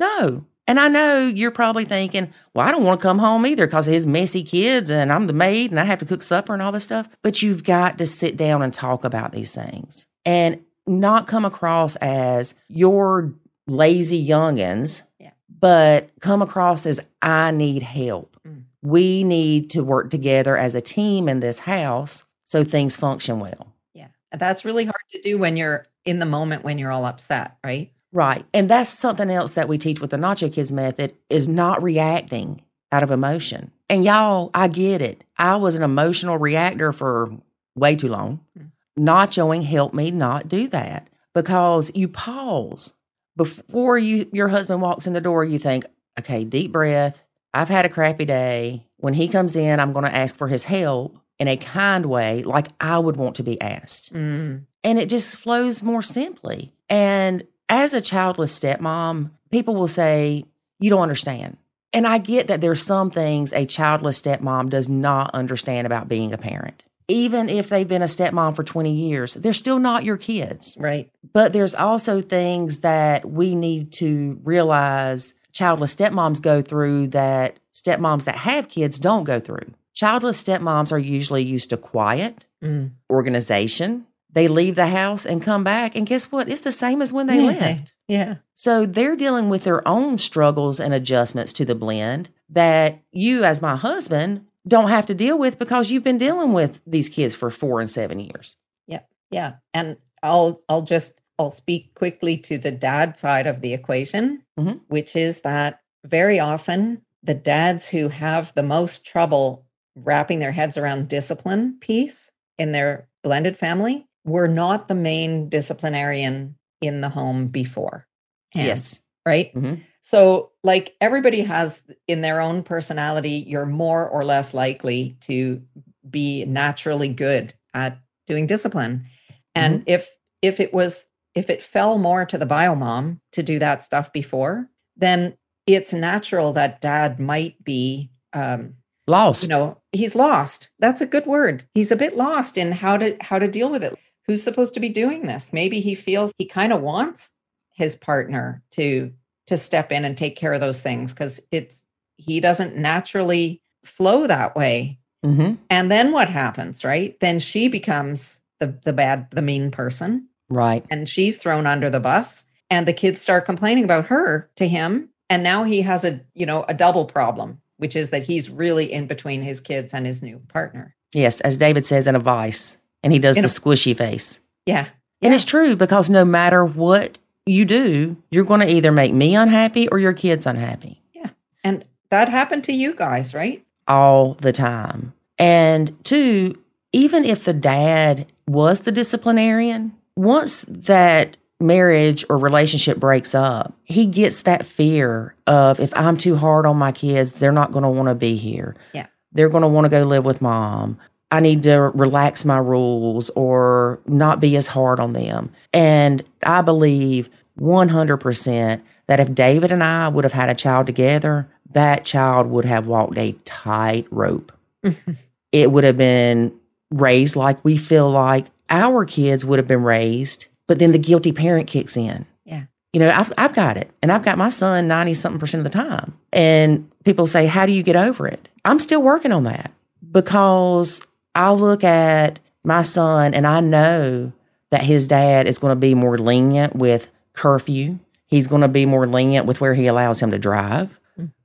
No. 0.00 0.44
And 0.66 0.80
I 0.80 0.88
know 0.88 1.26
you're 1.26 1.50
probably 1.50 1.84
thinking, 1.84 2.32
well, 2.54 2.66
I 2.66 2.70
don't 2.70 2.84
want 2.84 3.00
to 3.00 3.02
come 3.02 3.18
home 3.18 3.44
either 3.46 3.66
because 3.66 3.86
of 3.86 3.94
his 3.94 4.06
messy 4.06 4.42
kids 4.42 4.90
and 4.90 5.12
I'm 5.12 5.26
the 5.26 5.32
maid 5.32 5.70
and 5.70 5.78
I 5.78 5.84
have 5.84 5.98
to 5.98 6.06
cook 6.06 6.22
supper 6.22 6.54
and 6.54 6.62
all 6.62 6.72
this 6.72 6.84
stuff. 6.84 7.08
But 7.22 7.42
you've 7.42 7.64
got 7.64 7.98
to 7.98 8.06
sit 8.06 8.36
down 8.36 8.62
and 8.62 8.72
talk 8.72 9.04
about 9.04 9.32
these 9.32 9.50
things 9.50 10.06
and 10.24 10.64
not 10.86 11.26
come 11.26 11.44
across 11.44 11.96
as 11.96 12.54
your 12.68 13.34
lazy 13.66 14.26
youngins, 14.26 15.02
yeah. 15.18 15.30
but 15.48 16.10
come 16.20 16.40
across 16.40 16.86
as 16.86 17.00
I 17.20 17.50
need 17.50 17.82
help. 17.82 18.36
Mm. 18.46 18.64
We 18.82 19.24
need 19.24 19.70
to 19.70 19.84
work 19.84 20.10
together 20.10 20.56
as 20.56 20.74
a 20.74 20.80
team 20.80 21.28
in 21.28 21.40
this 21.40 21.60
house 21.60 22.24
so 22.44 22.64
things 22.64 22.96
function 22.96 23.38
well. 23.38 23.74
Yeah. 23.94 24.08
That's 24.32 24.64
really 24.64 24.84
hard 24.84 24.96
to 25.10 25.20
do 25.20 25.38
when 25.38 25.56
you're 25.56 25.86
in 26.04 26.18
the 26.18 26.26
moment 26.26 26.64
when 26.64 26.78
you're 26.78 26.92
all 26.92 27.06
upset, 27.06 27.56
right? 27.64 27.90
Right. 28.14 28.46
And 28.54 28.70
that's 28.70 28.88
something 28.88 29.28
else 29.28 29.54
that 29.54 29.68
we 29.68 29.76
teach 29.76 30.00
with 30.00 30.10
the 30.10 30.16
Nacho 30.16 30.50
Kids 30.50 30.70
method 30.70 31.16
is 31.28 31.48
not 31.48 31.82
reacting 31.82 32.62
out 32.92 33.02
of 33.02 33.10
emotion. 33.10 33.72
And 33.90 34.04
y'all, 34.04 34.52
I 34.54 34.68
get 34.68 35.02
it. 35.02 35.24
I 35.36 35.56
was 35.56 35.74
an 35.74 35.82
emotional 35.82 36.38
reactor 36.38 36.92
for 36.92 37.36
way 37.74 37.96
too 37.96 38.08
long. 38.08 38.40
Mm. 38.56 38.70
Nachoing 38.96 39.64
helped 39.64 39.94
me 39.94 40.12
not 40.12 40.48
do 40.48 40.68
that 40.68 41.08
because 41.34 41.90
you 41.96 42.06
pause. 42.06 42.94
before 43.36 43.98
you 43.98 44.28
your 44.32 44.48
husband 44.48 44.80
walks 44.80 45.06
in 45.06 45.12
the 45.12 45.20
door, 45.20 45.44
you 45.44 45.58
think, 45.58 45.84
okay, 46.18 46.44
deep 46.44 46.72
breath. 46.72 47.22
I've 47.52 47.68
had 47.68 47.84
a 47.84 47.88
crappy 47.88 48.24
day. 48.24 48.86
When 48.96 49.14
he 49.14 49.28
comes 49.28 49.56
in, 49.56 49.80
I'm 49.80 49.92
going 49.92 50.04
to 50.04 50.14
ask 50.14 50.36
for 50.36 50.48
his 50.48 50.64
help 50.64 51.18
in 51.38 51.48
a 51.48 51.56
kind 51.56 52.06
way, 52.06 52.42
like 52.42 52.68
I 52.80 52.98
would 52.98 53.16
want 53.16 53.36
to 53.36 53.42
be 53.42 53.60
asked. 53.60 54.12
Mm. 54.12 54.66
And 54.82 54.98
it 54.98 55.08
just 55.08 55.36
flows 55.36 55.82
more 55.82 56.02
simply. 56.02 56.72
And 56.88 57.44
as 57.68 57.92
a 57.94 58.00
childless 58.00 58.58
stepmom, 58.58 59.30
people 59.50 59.74
will 59.74 59.88
say, 59.88 60.44
You 60.80 60.90
don't 60.90 61.02
understand. 61.02 61.56
And 61.92 62.06
I 62.06 62.18
get 62.18 62.48
that 62.48 62.60
there's 62.60 62.82
some 62.84 63.10
things 63.10 63.52
a 63.52 63.66
childless 63.66 64.20
stepmom 64.20 64.68
does 64.70 64.88
not 64.88 65.30
understand 65.34 65.86
about 65.86 66.08
being 66.08 66.32
a 66.32 66.38
parent. 66.38 66.84
Even 67.06 67.48
if 67.48 67.68
they've 67.68 67.86
been 67.86 68.02
a 68.02 68.06
stepmom 68.06 68.56
for 68.56 68.64
20 68.64 68.92
years, 68.92 69.34
they're 69.34 69.52
still 69.52 69.78
not 69.78 70.04
your 70.04 70.16
kids. 70.16 70.76
Right. 70.80 71.10
But 71.32 71.52
there's 71.52 71.74
also 71.74 72.20
things 72.20 72.80
that 72.80 73.24
we 73.30 73.54
need 73.54 73.92
to 73.94 74.40
realize 74.42 75.34
childless 75.52 75.94
stepmoms 75.94 76.40
go 76.42 76.62
through 76.62 77.08
that 77.08 77.58
stepmoms 77.72 78.24
that 78.24 78.36
have 78.36 78.68
kids 78.68 78.98
don't 78.98 79.24
go 79.24 79.38
through. 79.38 79.72
Childless 79.92 80.42
stepmoms 80.42 80.90
are 80.92 80.98
usually 80.98 81.44
used 81.44 81.70
to 81.70 81.76
quiet, 81.76 82.46
Mm. 82.62 82.92
organization. 83.10 84.06
They 84.34 84.48
leave 84.48 84.74
the 84.74 84.88
house 84.88 85.24
and 85.24 85.40
come 85.40 85.64
back, 85.64 85.94
and 85.96 86.06
guess 86.06 86.30
what? 86.30 86.48
It's 86.48 86.60
the 86.60 86.72
same 86.72 87.00
as 87.00 87.12
when 87.12 87.26
they 87.26 87.36
Yeah. 87.40 87.46
left. 87.46 87.92
Yeah. 88.08 88.34
So 88.54 88.84
they're 88.84 89.16
dealing 89.16 89.48
with 89.48 89.64
their 89.64 89.86
own 89.88 90.18
struggles 90.18 90.78
and 90.80 90.92
adjustments 90.92 91.52
to 91.54 91.64
the 91.64 91.74
blend 91.74 92.28
that 92.50 92.98
you, 93.12 93.44
as 93.44 93.62
my 93.62 93.76
husband, 93.76 94.44
don't 94.66 94.88
have 94.88 95.06
to 95.06 95.14
deal 95.14 95.38
with 95.38 95.58
because 95.58 95.90
you've 95.90 96.04
been 96.04 96.18
dealing 96.18 96.52
with 96.52 96.80
these 96.86 97.08
kids 97.08 97.34
for 97.34 97.50
four 97.50 97.80
and 97.80 97.88
seven 97.88 98.18
years. 98.20 98.56
Yeah. 98.86 99.00
Yeah. 99.30 99.54
And 99.72 99.96
I'll 100.22 100.62
I'll 100.68 100.82
just 100.82 101.20
I'll 101.38 101.50
speak 101.50 101.94
quickly 101.94 102.36
to 102.38 102.58
the 102.58 102.70
dad 102.70 103.16
side 103.18 103.46
of 103.46 103.60
the 103.60 103.72
equation, 103.74 104.42
Mhm. 104.58 104.80
which 104.88 105.16
is 105.16 105.40
that 105.42 105.80
very 106.04 106.38
often 106.40 107.02
the 107.22 107.34
dads 107.34 107.88
who 107.88 108.08
have 108.08 108.52
the 108.54 108.62
most 108.62 109.04
trouble 109.06 109.64
wrapping 109.96 110.38
their 110.40 110.52
heads 110.52 110.76
around 110.76 111.08
discipline 111.08 111.76
piece 111.80 112.30
in 112.58 112.72
their 112.72 113.08
blended 113.22 113.56
family 113.56 114.06
were 114.24 114.48
not 114.48 114.88
the 114.88 114.94
main 114.94 115.48
disciplinarian 115.48 116.56
in 116.80 117.00
the 117.00 117.08
home 117.08 117.48
before. 117.48 118.06
Yes. 118.54 119.00
Right. 119.26 119.54
Mhm. 119.54 119.80
So, 120.02 120.52
like 120.62 120.94
everybody 121.00 121.40
has 121.42 121.82
in 122.06 122.20
their 122.20 122.40
own 122.40 122.62
personality, 122.62 123.44
you're 123.46 123.66
more 123.66 124.08
or 124.08 124.24
less 124.24 124.52
likely 124.52 125.16
to 125.22 125.62
be 126.08 126.44
naturally 126.44 127.08
good 127.08 127.54
at 127.72 127.98
doing 128.26 128.46
discipline. 128.46 129.06
And 129.54 129.82
if 129.86 130.08
if 130.42 130.60
it 130.60 130.74
was 130.74 131.06
if 131.34 131.48
it 131.50 131.62
fell 131.62 131.98
more 131.98 132.24
to 132.26 132.38
the 132.38 132.46
biomom 132.46 133.18
to 133.32 133.42
do 133.42 133.58
that 133.58 133.82
stuff 133.82 134.12
before, 134.12 134.68
then 134.96 135.36
it's 135.66 135.92
natural 135.92 136.52
that 136.52 136.80
dad 136.80 137.18
might 137.18 137.62
be 137.64 138.10
um 138.32 138.74
Lost. 139.06 139.42
you 139.42 139.48
know 139.50 139.82
he's 139.92 140.14
lost 140.14 140.70
that's 140.78 141.02
a 141.02 141.06
good 141.06 141.26
word 141.26 141.68
he's 141.74 141.92
a 141.92 141.96
bit 141.96 142.16
lost 142.16 142.56
in 142.56 142.72
how 142.72 142.96
to 142.96 143.14
how 143.20 143.38
to 143.38 143.46
deal 143.46 143.68
with 143.68 143.84
it 143.84 143.94
who's 144.26 144.42
supposed 144.42 144.74
to 144.74 144.80
be 144.80 144.88
doing 144.88 145.26
this? 145.26 145.52
Maybe 145.52 145.80
he 145.80 145.94
feels 145.94 146.32
he 146.38 146.46
kind 146.46 146.72
of 146.72 146.80
wants 146.80 147.32
his 147.72 147.96
partner 147.96 148.62
to 148.72 149.12
to 149.46 149.58
step 149.58 149.92
in 149.92 150.04
and 150.04 150.16
take 150.16 150.36
care 150.36 150.52
of 150.54 150.60
those 150.60 150.80
things 150.80 151.12
because 151.12 151.40
it's 151.50 151.84
he 152.16 152.40
doesn't 152.40 152.76
naturally 152.76 153.60
flow 153.84 154.26
that 154.26 154.56
way. 154.56 154.98
Hmm 155.24 155.54
and 155.70 155.90
then 155.90 156.12
what 156.12 156.30
happens 156.30 156.84
right? 156.84 157.18
Then 157.20 157.38
she 157.38 157.68
becomes 157.68 158.40
the 158.60 158.78
the 158.84 158.92
bad 158.92 159.28
the 159.30 159.42
mean 159.42 159.70
person. 159.70 160.28
Right. 160.50 160.84
and 160.90 161.08
she's 161.08 161.38
thrown 161.38 161.66
under 161.66 161.88
the 161.88 162.00
bus 162.00 162.44
and 162.70 162.86
the 162.86 162.92
kids 162.92 163.20
start 163.20 163.46
complaining 163.46 163.82
about 163.84 164.06
her 164.06 164.50
to 164.56 164.68
him. 164.68 165.08
And 165.30 165.42
now 165.42 165.64
he 165.64 165.80
has 165.82 166.04
a 166.04 166.20
you 166.34 166.46
know 166.46 166.64
a 166.68 166.74
double 166.74 167.06
problem 167.06 167.60
which 167.76 167.96
is 167.96 168.10
that 168.10 168.22
he's 168.22 168.50
really 168.50 168.92
in 168.92 169.06
between 169.06 169.42
his 169.42 169.60
kids 169.60 169.92
and 169.92 170.06
his 170.06 170.22
new 170.22 170.38
partner. 170.48 170.94
Yes. 171.12 171.40
As 171.40 171.56
David 171.56 171.84
says 171.86 172.06
in 172.06 172.14
a 172.16 172.20
vice, 172.20 172.76
and 173.04 173.12
he 173.12 173.20
does 173.20 173.36
In 173.36 173.42
the 173.42 173.48
squishy 173.48 173.96
face. 173.96 174.40
yeah 174.66 174.88
And 175.22 175.32
it's 175.32 175.44
true 175.44 175.76
because 175.76 176.10
no 176.10 176.24
matter 176.24 176.64
what 176.64 177.18
you 177.46 177.64
do, 177.64 178.16
you're 178.30 178.44
going 178.44 178.60
to 178.60 178.68
either 178.70 178.90
make 178.90 179.12
me 179.14 179.36
unhappy 179.36 179.86
or 179.88 179.98
your 180.00 180.12
kids 180.14 180.46
unhappy 180.46 181.00
Yeah. 181.14 181.30
and 181.62 181.84
that 182.10 182.28
happened 182.28 182.64
to 182.64 182.72
you 182.72 182.94
guys 182.94 183.34
right 183.34 183.64
all 183.86 184.34
the 184.34 184.52
time. 184.52 185.12
And 185.38 185.94
two, 186.04 186.58
even 186.92 187.24
if 187.24 187.44
the 187.44 187.52
dad 187.52 188.26
was 188.46 188.80
the 188.80 188.92
disciplinarian, 188.92 189.92
once 190.16 190.62
that 190.68 191.36
marriage 191.60 192.24
or 192.30 192.38
relationship 192.38 192.98
breaks 192.98 193.34
up, 193.34 193.74
he 193.84 194.06
gets 194.06 194.42
that 194.42 194.64
fear 194.64 195.34
of 195.46 195.80
if 195.80 195.92
I'm 195.96 196.16
too 196.16 196.36
hard 196.36 196.66
on 196.66 196.76
my 196.76 196.92
kids, 196.92 197.38
they're 197.40 197.52
not 197.52 197.72
going 197.72 197.82
to 197.82 197.88
want 197.88 198.08
to 198.08 198.14
be 198.14 198.36
here. 198.36 198.76
Yeah. 198.92 199.06
They're 199.32 199.48
going 199.48 199.62
to 199.62 199.68
want 199.68 199.84
to 199.86 199.88
go 199.88 200.04
live 200.04 200.24
with 200.24 200.40
mom. 200.40 200.98
I 201.30 201.40
need 201.40 201.62
to 201.64 201.80
relax 201.94 202.44
my 202.44 202.58
rules 202.58 203.30
or 203.30 204.00
not 204.06 204.40
be 204.40 204.56
as 204.56 204.68
hard 204.68 205.00
on 205.00 205.14
them. 205.14 205.52
And 205.72 206.22
I 206.42 206.62
believe 206.62 207.28
100% 207.58 208.82
that 209.06 209.20
if 209.20 209.34
David 209.34 209.70
and 209.70 209.82
I 209.82 210.08
would 210.08 210.24
have 210.24 210.32
had 210.32 210.48
a 210.48 210.54
child 210.54 210.86
together, 210.86 211.48
that 211.72 212.04
child 212.04 212.48
would 212.48 212.64
have 212.64 212.86
walked 212.86 213.18
a 213.18 213.32
tight 213.44 214.06
rope. 214.10 214.52
it 215.52 215.72
would 215.72 215.84
have 215.84 215.96
been 215.96 216.54
raised 216.90 217.36
like 217.36 217.64
we 217.64 217.76
feel 217.76 218.10
like 218.10 218.46
our 218.70 219.04
kids 219.04 219.44
would 219.44 219.58
have 219.58 219.68
been 219.68 219.82
raised, 219.82 220.46
but 220.66 220.78
then 220.78 220.92
the 220.92 220.98
guilty 220.98 221.32
parent 221.32 221.68
kicks 221.68 221.96
in. 221.96 222.26
Yeah. 222.44 222.64
You 222.92 223.00
know, 223.00 223.10
I've, 223.10 223.32
I've 223.36 223.54
got 223.54 223.76
it, 223.76 223.90
and 224.02 224.12
I've 224.12 224.24
got 224.24 224.38
my 224.38 224.48
son 224.48 224.86
90 224.86 225.14
something 225.14 225.40
percent 225.40 225.66
of 225.66 225.72
the 225.72 225.78
time. 225.78 226.16
And 226.32 226.90
people 227.04 227.26
say, 227.26 227.46
How 227.46 227.66
do 227.66 227.72
you 227.72 227.82
get 227.82 227.96
over 227.96 228.26
it? 228.26 228.48
I'm 228.64 228.78
still 228.78 229.02
working 229.02 229.32
on 229.32 229.44
that 229.44 229.72
because 230.12 231.02
I 231.34 231.52
look 231.52 231.84
at 231.84 232.40
my 232.64 232.82
son 232.82 233.34
and 233.34 233.46
I 233.46 233.60
know 233.60 234.32
that 234.70 234.82
his 234.82 235.06
dad 235.06 235.46
is 235.46 235.58
going 235.58 235.72
to 235.72 235.80
be 235.80 235.94
more 235.94 236.18
lenient 236.18 236.74
with 236.76 237.10
curfew. 237.32 237.98
He's 238.26 238.46
going 238.46 238.62
to 238.62 238.68
be 238.68 238.86
more 238.86 239.06
lenient 239.06 239.46
with 239.46 239.60
where 239.60 239.74
he 239.74 239.86
allows 239.86 240.22
him 240.22 240.30
to 240.30 240.38
drive. 240.38 240.98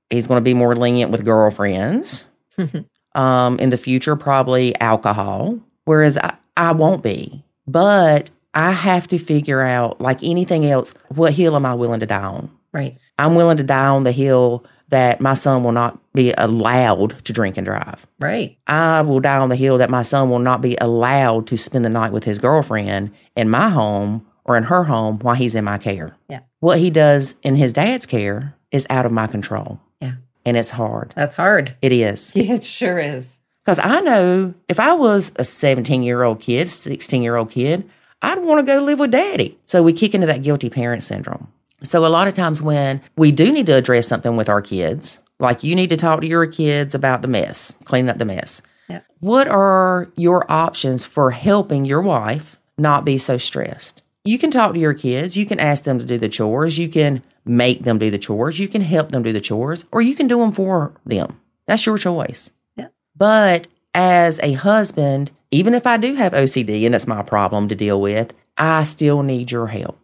He's 0.09 0.27
going 0.27 0.39
to 0.39 0.44
be 0.44 0.53
more 0.56 0.75
lenient 0.75 1.12
with 1.12 1.25
girlfriends. 1.25 2.25
um, 3.15 3.59
in 3.59 3.69
the 3.69 3.77
future, 3.77 4.15
probably 4.15 4.80
alcohol, 4.80 5.59
whereas 5.86 6.18
I, 6.18 6.35
I 6.57 6.71
won't 6.71 7.03
be. 7.03 7.44
But 7.68 8.31
I 8.53 8.71
have 8.71 9.07
to 9.09 9.19
figure 9.19 9.62
out, 9.62 10.01
like 10.01 10.24
anything 10.24 10.65
else, 10.65 10.94
what 11.09 11.33
hill 11.33 11.56
am 11.56 11.65
I 11.65 11.75
willing 11.75 12.00
to 12.00 12.07
die 12.07 12.24
on? 12.24 12.51
right 12.71 12.95
I'm 13.18 13.35
willing 13.35 13.57
to 13.57 13.63
die 13.63 13.87
on 13.87 14.04
the 14.04 14.11
hill 14.11 14.66
that 14.89 15.21
my 15.21 15.33
son 15.33 15.63
will 15.63 15.71
not 15.71 15.99
be 16.13 16.33
allowed 16.37 17.23
to 17.25 17.33
drink 17.33 17.57
and 17.57 17.65
drive. 17.65 18.05
right 18.19 18.57
I 18.67 19.01
will 19.01 19.19
die 19.19 19.37
on 19.37 19.49
the 19.49 19.55
hill 19.55 19.77
that 19.77 19.89
my 19.89 20.01
son 20.01 20.29
will 20.29 20.39
not 20.39 20.61
be 20.61 20.77
allowed 20.81 21.47
to 21.47 21.57
spend 21.57 21.85
the 21.85 21.89
night 21.89 22.11
with 22.11 22.23
his 22.23 22.39
girlfriend 22.39 23.11
in 23.35 23.49
my 23.49 23.69
home 23.69 24.25
or 24.45 24.57
in 24.57 24.63
her 24.63 24.83
home 24.85 25.19
while 25.19 25.35
he's 25.35 25.53
in 25.55 25.63
my 25.63 25.77
care. 25.77 26.17
Yeah. 26.27 26.39
What 26.59 26.79
he 26.79 26.89
does 26.89 27.35
in 27.43 27.55
his 27.55 27.71
dad's 27.73 28.05
care 28.05 28.55
is 28.71 28.87
out 28.89 29.05
of 29.05 29.11
my 29.11 29.27
control. 29.27 29.79
Yeah. 30.01 30.13
And 30.45 30.57
it's 30.57 30.71
hard. 30.71 31.13
that's 31.15 31.35
hard 31.35 31.75
It 31.81 31.91
is. 31.91 32.31
yeah 32.35 32.53
it 32.55 32.63
sure 32.63 32.97
is 32.97 33.39
Because 33.63 33.79
I 33.79 34.01
know 34.01 34.53
if 34.67 34.79
I 34.79 34.93
was 34.93 35.31
a 35.35 35.43
17 35.43 36.01
year 36.03 36.23
old 36.23 36.39
kid, 36.39 36.67
16 36.67 37.21
year 37.21 37.35
old 37.35 37.51
kid, 37.51 37.87
I'd 38.21 38.39
want 38.39 38.59
to 38.65 38.73
go 38.73 38.81
live 38.81 38.99
with 38.99 39.11
daddy. 39.11 39.57
So 39.65 39.81
we 39.83 39.93
kick 39.93 40.13
into 40.13 40.27
that 40.27 40.41
guilty 40.43 40.69
parent 40.69 41.03
syndrome. 41.03 41.47
So 41.81 42.06
a 42.06 42.07
lot 42.07 42.28
of 42.28 42.33
times 42.33 42.62
when 42.62 43.02
we 43.16 43.31
do 43.31 43.52
need 43.52 43.66
to 43.68 43.76
address 43.76 44.07
something 44.07 44.36
with 44.36 44.50
our 44.50 44.62
kids, 44.62 45.19
like 45.40 45.64
you 45.64 45.76
need 45.76 45.90
to 45.90 45.98
talk 45.98 46.21
to 46.21 46.28
your 46.28 46.45
kids 46.48 46.94
about 46.94 47.21
the 47.21 47.28
mess, 47.28 47.74
cleaning 47.86 48.09
up 48.09 48.18
the 48.18 48.26
mess. 48.26 48.62
Yeah. 48.90 49.02
What 49.19 49.48
are 49.48 50.12
your 50.16 50.50
options 50.52 51.06
for 51.06 51.31
helping 51.31 51.86
your 51.86 52.02
wife 52.02 52.59
not 52.78 53.06
be 53.06 53.18
so 53.18 53.38
stressed? 53.38 54.02
You 54.26 54.38
can 54.38 54.52
talk 54.52 54.74
to 54.74 54.80
your 54.80 54.94
kids. 54.94 55.38
You 55.38 55.45
can 55.45 55.59
ask 55.59 55.83
them 55.83 56.00
to 56.00 56.06
do 56.06 56.18
the 56.18 56.30
chores. 56.30 56.78
You 56.78 56.90
can 56.90 57.24
make 57.45 57.83
them 57.83 57.98
do 57.98 58.12
the 58.12 58.19
chores. 58.19 58.59
You 58.59 58.68
can 58.68 58.81
help 58.81 59.12
them 59.12 59.24
do 59.24 59.31
the 59.31 59.42
chores, 59.42 59.86
or 59.92 60.02
you 60.02 60.16
can 60.16 60.28
do 60.28 60.40
them 60.40 60.52
for 60.52 60.94
them. 61.06 61.40
That's 61.66 61.86
your 61.86 61.98
choice. 61.98 62.52
Yeah. 62.76 62.88
But 63.16 63.68
as 63.94 64.40
a 64.44 64.54
husband, 64.54 65.31
even 65.52 65.74
if 65.74 65.88
I 65.88 65.98
do 65.98 66.16
have 66.16 66.33
OCD 66.33 66.86
and 66.86 66.94
it's 66.94 67.07
my 67.07 67.24
problem 67.24 67.69
to 67.69 67.76
deal 67.76 68.00
with, 68.00 68.33
I 68.57 68.83
still 68.83 69.24
need 69.24 69.52
your 69.52 69.68
help. 69.68 69.98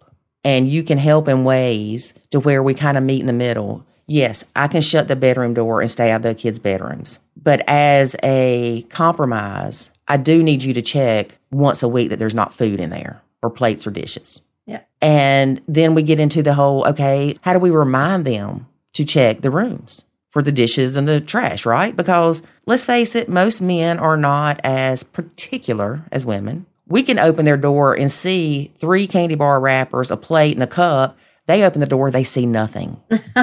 And 0.46 0.70
you 0.70 0.84
can 0.84 0.98
help 0.98 1.28
in 1.28 1.44
ways 1.44 2.14
to 2.30 2.40
where 2.40 2.64
we 2.64 2.74
kind 2.74 2.98
of 2.98 3.04
meet 3.04 3.20
in 3.20 3.26
the 3.26 3.34
middle. 3.34 3.86
Yes, 4.08 4.46
I 4.56 4.68
can 4.68 4.82
shut 4.82 5.08
the 5.08 5.16
bedroom 5.16 5.56
door 5.56 5.82
and 5.82 5.90
stay 5.90 6.12
out 6.12 6.18
of 6.18 6.22
the 6.24 6.36
kids' 6.36 6.60
bedrooms. 6.60 7.20
But 7.36 7.64
as 7.68 8.16
a 8.24 8.84
compromise, 8.90 9.92
I 10.08 10.18
do 10.18 10.44
need 10.44 10.62
you 10.62 10.74
to 10.74 10.82
check 10.82 11.38
once 11.52 11.82
a 11.82 11.88
week 11.88 12.10
that 12.10 12.20
there's 12.20 12.36
not 12.36 12.54
food 12.54 12.80
in 12.80 12.92
there 12.92 13.22
or 13.42 13.50
plates 13.50 13.88
or 13.88 13.92
dishes. 13.92 14.42
Yeah. 14.66 14.82
And 15.02 15.62
then 15.68 15.96
we 15.96 16.04
get 16.04 16.20
into 16.20 16.44
the 16.44 16.54
whole 16.54 16.88
okay, 16.88 17.36
how 17.42 17.54
do 17.54 17.60
we 17.60 17.72
remind 17.72 18.26
them 18.26 18.68
to 18.94 19.04
check 19.04 19.42
the 19.42 19.52
rooms 19.52 20.04
for 20.30 20.42
the 20.42 20.52
dishes 20.52 20.98
and 20.98 21.08
the 21.08 21.22
trash, 21.22 21.66
right? 21.66 21.96
Because 21.96 22.44
let's 22.66 22.86
face 22.86 23.16
it, 23.16 23.30
most 23.30 23.62
men 23.62 23.98
are 24.00 24.18
not 24.18 24.60
as 24.64 25.04
particular 25.04 26.04
as 26.12 26.26
women. 26.26 26.66
We 26.88 27.04
can 27.04 27.20
open 27.20 27.46
their 27.46 27.58
door 27.58 27.94
and 27.98 28.12
see 28.12 28.72
three 28.78 29.08
candy 29.08 29.36
bar 29.36 29.60
wrappers, 29.60 30.12
a 30.12 30.18
plate, 30.18 30.56
and 30.56 30.64
a 30.64 30.68
cup 30.68 31.18
They 31.48 31.64
open 31.64 31.80
the 31.80 31.88
door, 31.88 32.12
they 32.12 32.24
see 32.24 32.46
nothing. 32.46 33.02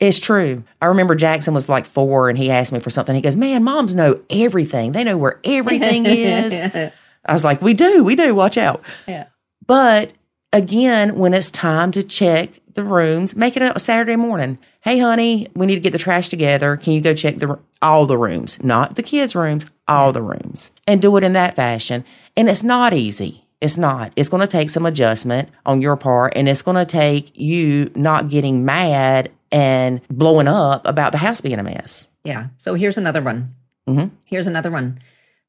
It's 0.00 0.20
true. 0.20 0.62
I 0.80 0.86
remember 0.86 1.16
Jackson 1.16 1.54
was 1.54 1.68
like 1.68 1.84
four 1.84 2.28
and 2.28 2.38
he 2.38 2.50
asked 2.50 2.72
me 2.72 2.78
for 2.78 2.90
something. 2.90 3.14
He 3.16 3.20
goes, 3.20 3.34
Man, 3.34 3.64
moms 3.64 3.94
know 3.94 4.20
everything. 4.30 4.92
They 4.92 5.02
know 5.02 5.18
where 5.18 5.40
everything 5.42 6.06
is. 6.06 6.56
I 7.24 7.32
was 7.32 7.42
like, 7.42 7.60
We 7.60 7.74
do, 7.74 8.04
we 8.04 8.14
do. 8.14 8.34
Watch 8.34 8.56
out. 8.56 8.82
Yeah. 9.08 9.26
But 9.66 10.12
again, 10.52 11.16
when 11.18 11.34
it's 11.34 11.50
time 11.50 11.90
to 11.92 12.04
check 12.04 12.60
the 12.74 12.84
rooms, 12.84 13.34
make 13.34 13.56
it 13.56 13.62
a 13.62 13.78
Saturday 13.80 14.14
morning. 14.14 14.58
Hey, 14.82 15.00
honey, 15.00 15.48
we 15.56 15.66
need 15.66 15.74
to 15.74 15.80
get 15.80 15.90
the 15.90 15.98
trash 15.98 16.28
together. 16.28 16.76
Can 16.76 16.92
you 16.92 17.00
go 17.00 17.12
check 17.12 17.38
the 17.38 17.58
all 17.82 18.06
the 18.06 18.16
rooms, 18.16 18.62
not 18.62 18.94
the 18.94 19.02
kids' 19.02 19.34
rooms, 19.34 19.66
all 19.88 20.12
the 20.12 20.22
rooms, 20.22 20.70
and 20.86 21.02
do 21.02 21.16
it 21.16 21.24
in 21.24 21.32
that 21.32 21.56
fashion? 21.56 22.04
And 22.36 22.48
it's 22.48 22.62
not 22.62 22.92
easy. 22.92 23.44
It's 23.60 23.76
not. 23.76 24.12
It's 24.16 24.28
going 24.28 24.40
to 24.40 24.46
take 24.46 24.70
some 24.70 24.86
adjustment 24.86 25.48
on 25.66 25.82
your 25.82 25.96
part, 25.96 26.34
and 26.36 26.48
it's 26.48 26.62
going 26.62 26.76
to 26.76 26.86
take 26.86 27.36
you 27.36 27.90
not 27.96 28.28
getting 28.28 28.64
mad 28.64 29.32
and 29.50 30.00
blowing 30.08 30.46
up 30.46 30.86
about 30.86 31.12
the 31.12 31.18
house 31.18 31.40
being 31.40 31.58
a 31.58 31.62
mess. 31.64 32.08
Yeah. 32.22 32.48
So 32.58 32.74
here's 32.74 32.98
another 32.98 33.22
one. 33.22 33.54
Mhm. 33.88 34.10
Here's 34.26 34.46
another 34.46 34.70
one. 34.70 35.00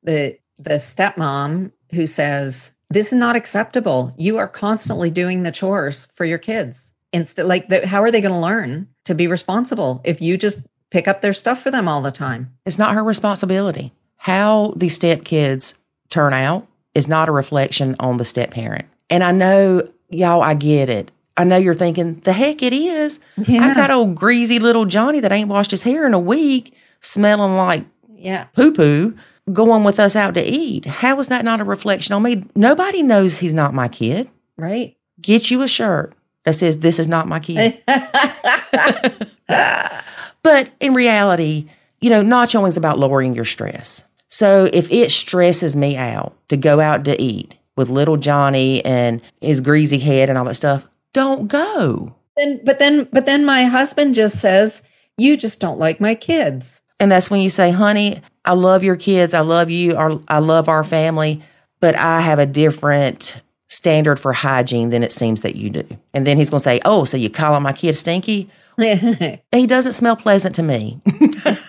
The 0.04 0.38
the 0.58 0.76
stepmom 0.76 1.72
who 1.92 2.08
says 2.08 2.72
this 2.90 3.08
is 3.08 3.20
not 3.20 3.36
acceptable. 3.36 4.12
You 4.18 4.38
are 4.38 4.48
constantly 4.48 5.10
doing 5.12 5.44
the 5.44 5.52
chores 5.52 6.08
for 6.14 6.26
your 6.26 6.38
kids. 6.38 6.94
Instead, 7.12 7.46
like, 7.46 7.68
the, 7.70 7.86
how 7.88 8.02
are 8.04 8.12
they 8.12 8.22
going 8.22 8.34
to 8.34 8.40
learn 8.40 8.88
to 9.06 9.14
be 9.16 9.28
responsible 9.28 10.02
if 10.04 10.22
you 10.22 10.38
just 10.38 10.60
pick 10.92 11.08
up 11.08 11.22
their 11.22 11.34
stuff 11.34 11.62
for 11.62 11.72
them 11.72 11.88
all 11.88 12.02
the 12.02 12.12
time? 12.12 12.52
It's 12.66 12.78
not 12.80 12.94
her 12.96 13.04
responsibility. 13.04 13.94
How 14.18 14.74
the 14.76 14.90
step 14.90 15.24
kids 15.24 15.76
turn 16.10 16.34
out 16.34 16.68
is 17.00 17.08
not 17.08 17.30
a 17.30 17.32
reflection 17.32 17.96
on 18.00 18.18
the 18.18 18.26
step 18.26 18.52
parent. 18.52 18.86
And 19.10 19.24
I 19.24 19.32
know, 19.32 19.90
y'all, 20.10 20.44
I 20.44 20.54
get 20.54 20.90
it. 20.90 21.12
I 21.36 21.46
know 21.46 21.58
you're 21.58 21.74
thinking, 21.74 22.20
the 22.20 22.34
heck 22.34 22.62
it 22.62 22.74
is. 22.74 23.20
I've 23.38 23.76
got 23.76 23.90
old 23.90 24.14
greasy 24.14 24.60
little 24.60 24.86
Johnny 24.86 25.22
that 25.22 25.32
ain't 25.32 25.50
washed 25.50 25.72
his 25.72 25.84
hair 25.84 26.06
in 26.06 26.14
a 26.14 26.20
week, 26.20 26.76
smelling 27.02 27.56
like 27.56 27.86
yeah. 28.14 28.46
poo 28.54 28.74
poo, 28.74 29.16
going 29.52 29.84
with 29.84 30.00
us 30.00 30.16
out 30.16 30.36
to 30.36 30.44
eat. 30.44 30.86
How 30.86 31.18
is 31.20 31.28
that 31.28 31.46
not 31.46 31.62
a 31.62 31.64
reflection 31.64 32.14
on 32.14 32.22
me? 32.22 32.44
Nobody 32.56 33.02
knows 33.02 33.40
he's 33.40 33.54
not 33.54 33.74
my 33.74 33.88
kid. 33.88 34.30
Right. 34.58 34.98
Get 35.22 35.50
you 35.50 35.62
a 35.64 35.68
shirt 35.68 36.14
that 36.44 36.56
says, 36.56 36.80
This 36.80 37.00
is 37.00 37.08
not 37.08 37.28
my 37.28 37.40
kid. 37.40 37.82
But 40.44 40.72
in 40.80 40.94
reality, 40.94 41.70
you 42.02 42.10
know, 42.10 42.22
nachoing 42.22 42.70
is 42.70 42.78
about 42.78 43.00
lowering 43.00 43.36
your 43.36 43.46
stress. 43.46 44.06
So 44.30 44.70
if 44.72 44.92
it 44.92 45.12
stresses 45.12 45.76
me 45.76 45.98
out 45.98 46.36
to 46.50 46.58
go 46.58 46.80
out 46.80 47.06
to 47.06 47.22
eat 47.22 47.58
with 47.76 47.90
little 47.90 48.18
Johnny 48.18 48.84
and 48.86 49.22
his 49.42 49.62
greasy 49.62 50.00
head 50.00 50.30
and 50.30 50.38
all 50.38 50.46
that 50.46 50.56
stuff, 50.56 50.88
don't 51.14 51.48
go. 51.48 52.16
then, 52.38 52.62
but 52.64 52.80
then, 52.80 53.08
but 53.12 53.26
then 53.26 53.44
my 53.44 53.66
husband 53.66 54.16
just 54.16 54.40
says, 54.40 54.84
"You 55.18 55.36
just 55.36 55.60
don't 55.60 55.80
like 55.80 56.00
my 56.00 56.16
kids." 56.16 56.82
And 57.00 57.12
that's 57.12 57.30
when 57.32 57.42
you 57.42 57.50
say, 57.50 57.72
honey, 57.72 58.22
I 58.44 58.54
love 58.54 58.84
your 58.84 58.98
kids. 58.98 59.34
I 59.34 59.40
love 59.40 59.70
you. 59.70 59.96
Our, 59.96 60.20
I 60.28 60.40
love 60.40 60.68
our 60.68 60.84
family, 60.84 61.42
but 61.80 61.96
I 61.96 62.20
have 62.22 62.40
a 62.40 62.46
different 62.46 63.42
standard 63.68 64.20
for 64.20 64.34
hygiene 64.34 64.90
than 64.90 65.04
it 65.04 65.12
seems 65.12 65.42
that 65.42 65.56
you 65.56 65.70
do. 65.70 65.88
And 66.14 66.28
then 66.28 66.38
he's 66.38 66.50
going 66.50 66.60
to 66.60 66.64
say, 66.64 66.82
oh, 66.84 67.06
so 67.06 67.16
you 67.16 67.30
call 67.30 67.58
my 67.60 67.74
kid 67.74 67.94
stinky? 67.96 68.50
He 69.52 69.68
doesn't 69.68 69.94
smell 69.94 70.16
pleasant 70.16 70.56
to 70.56 70.64
me. 70.64 71.02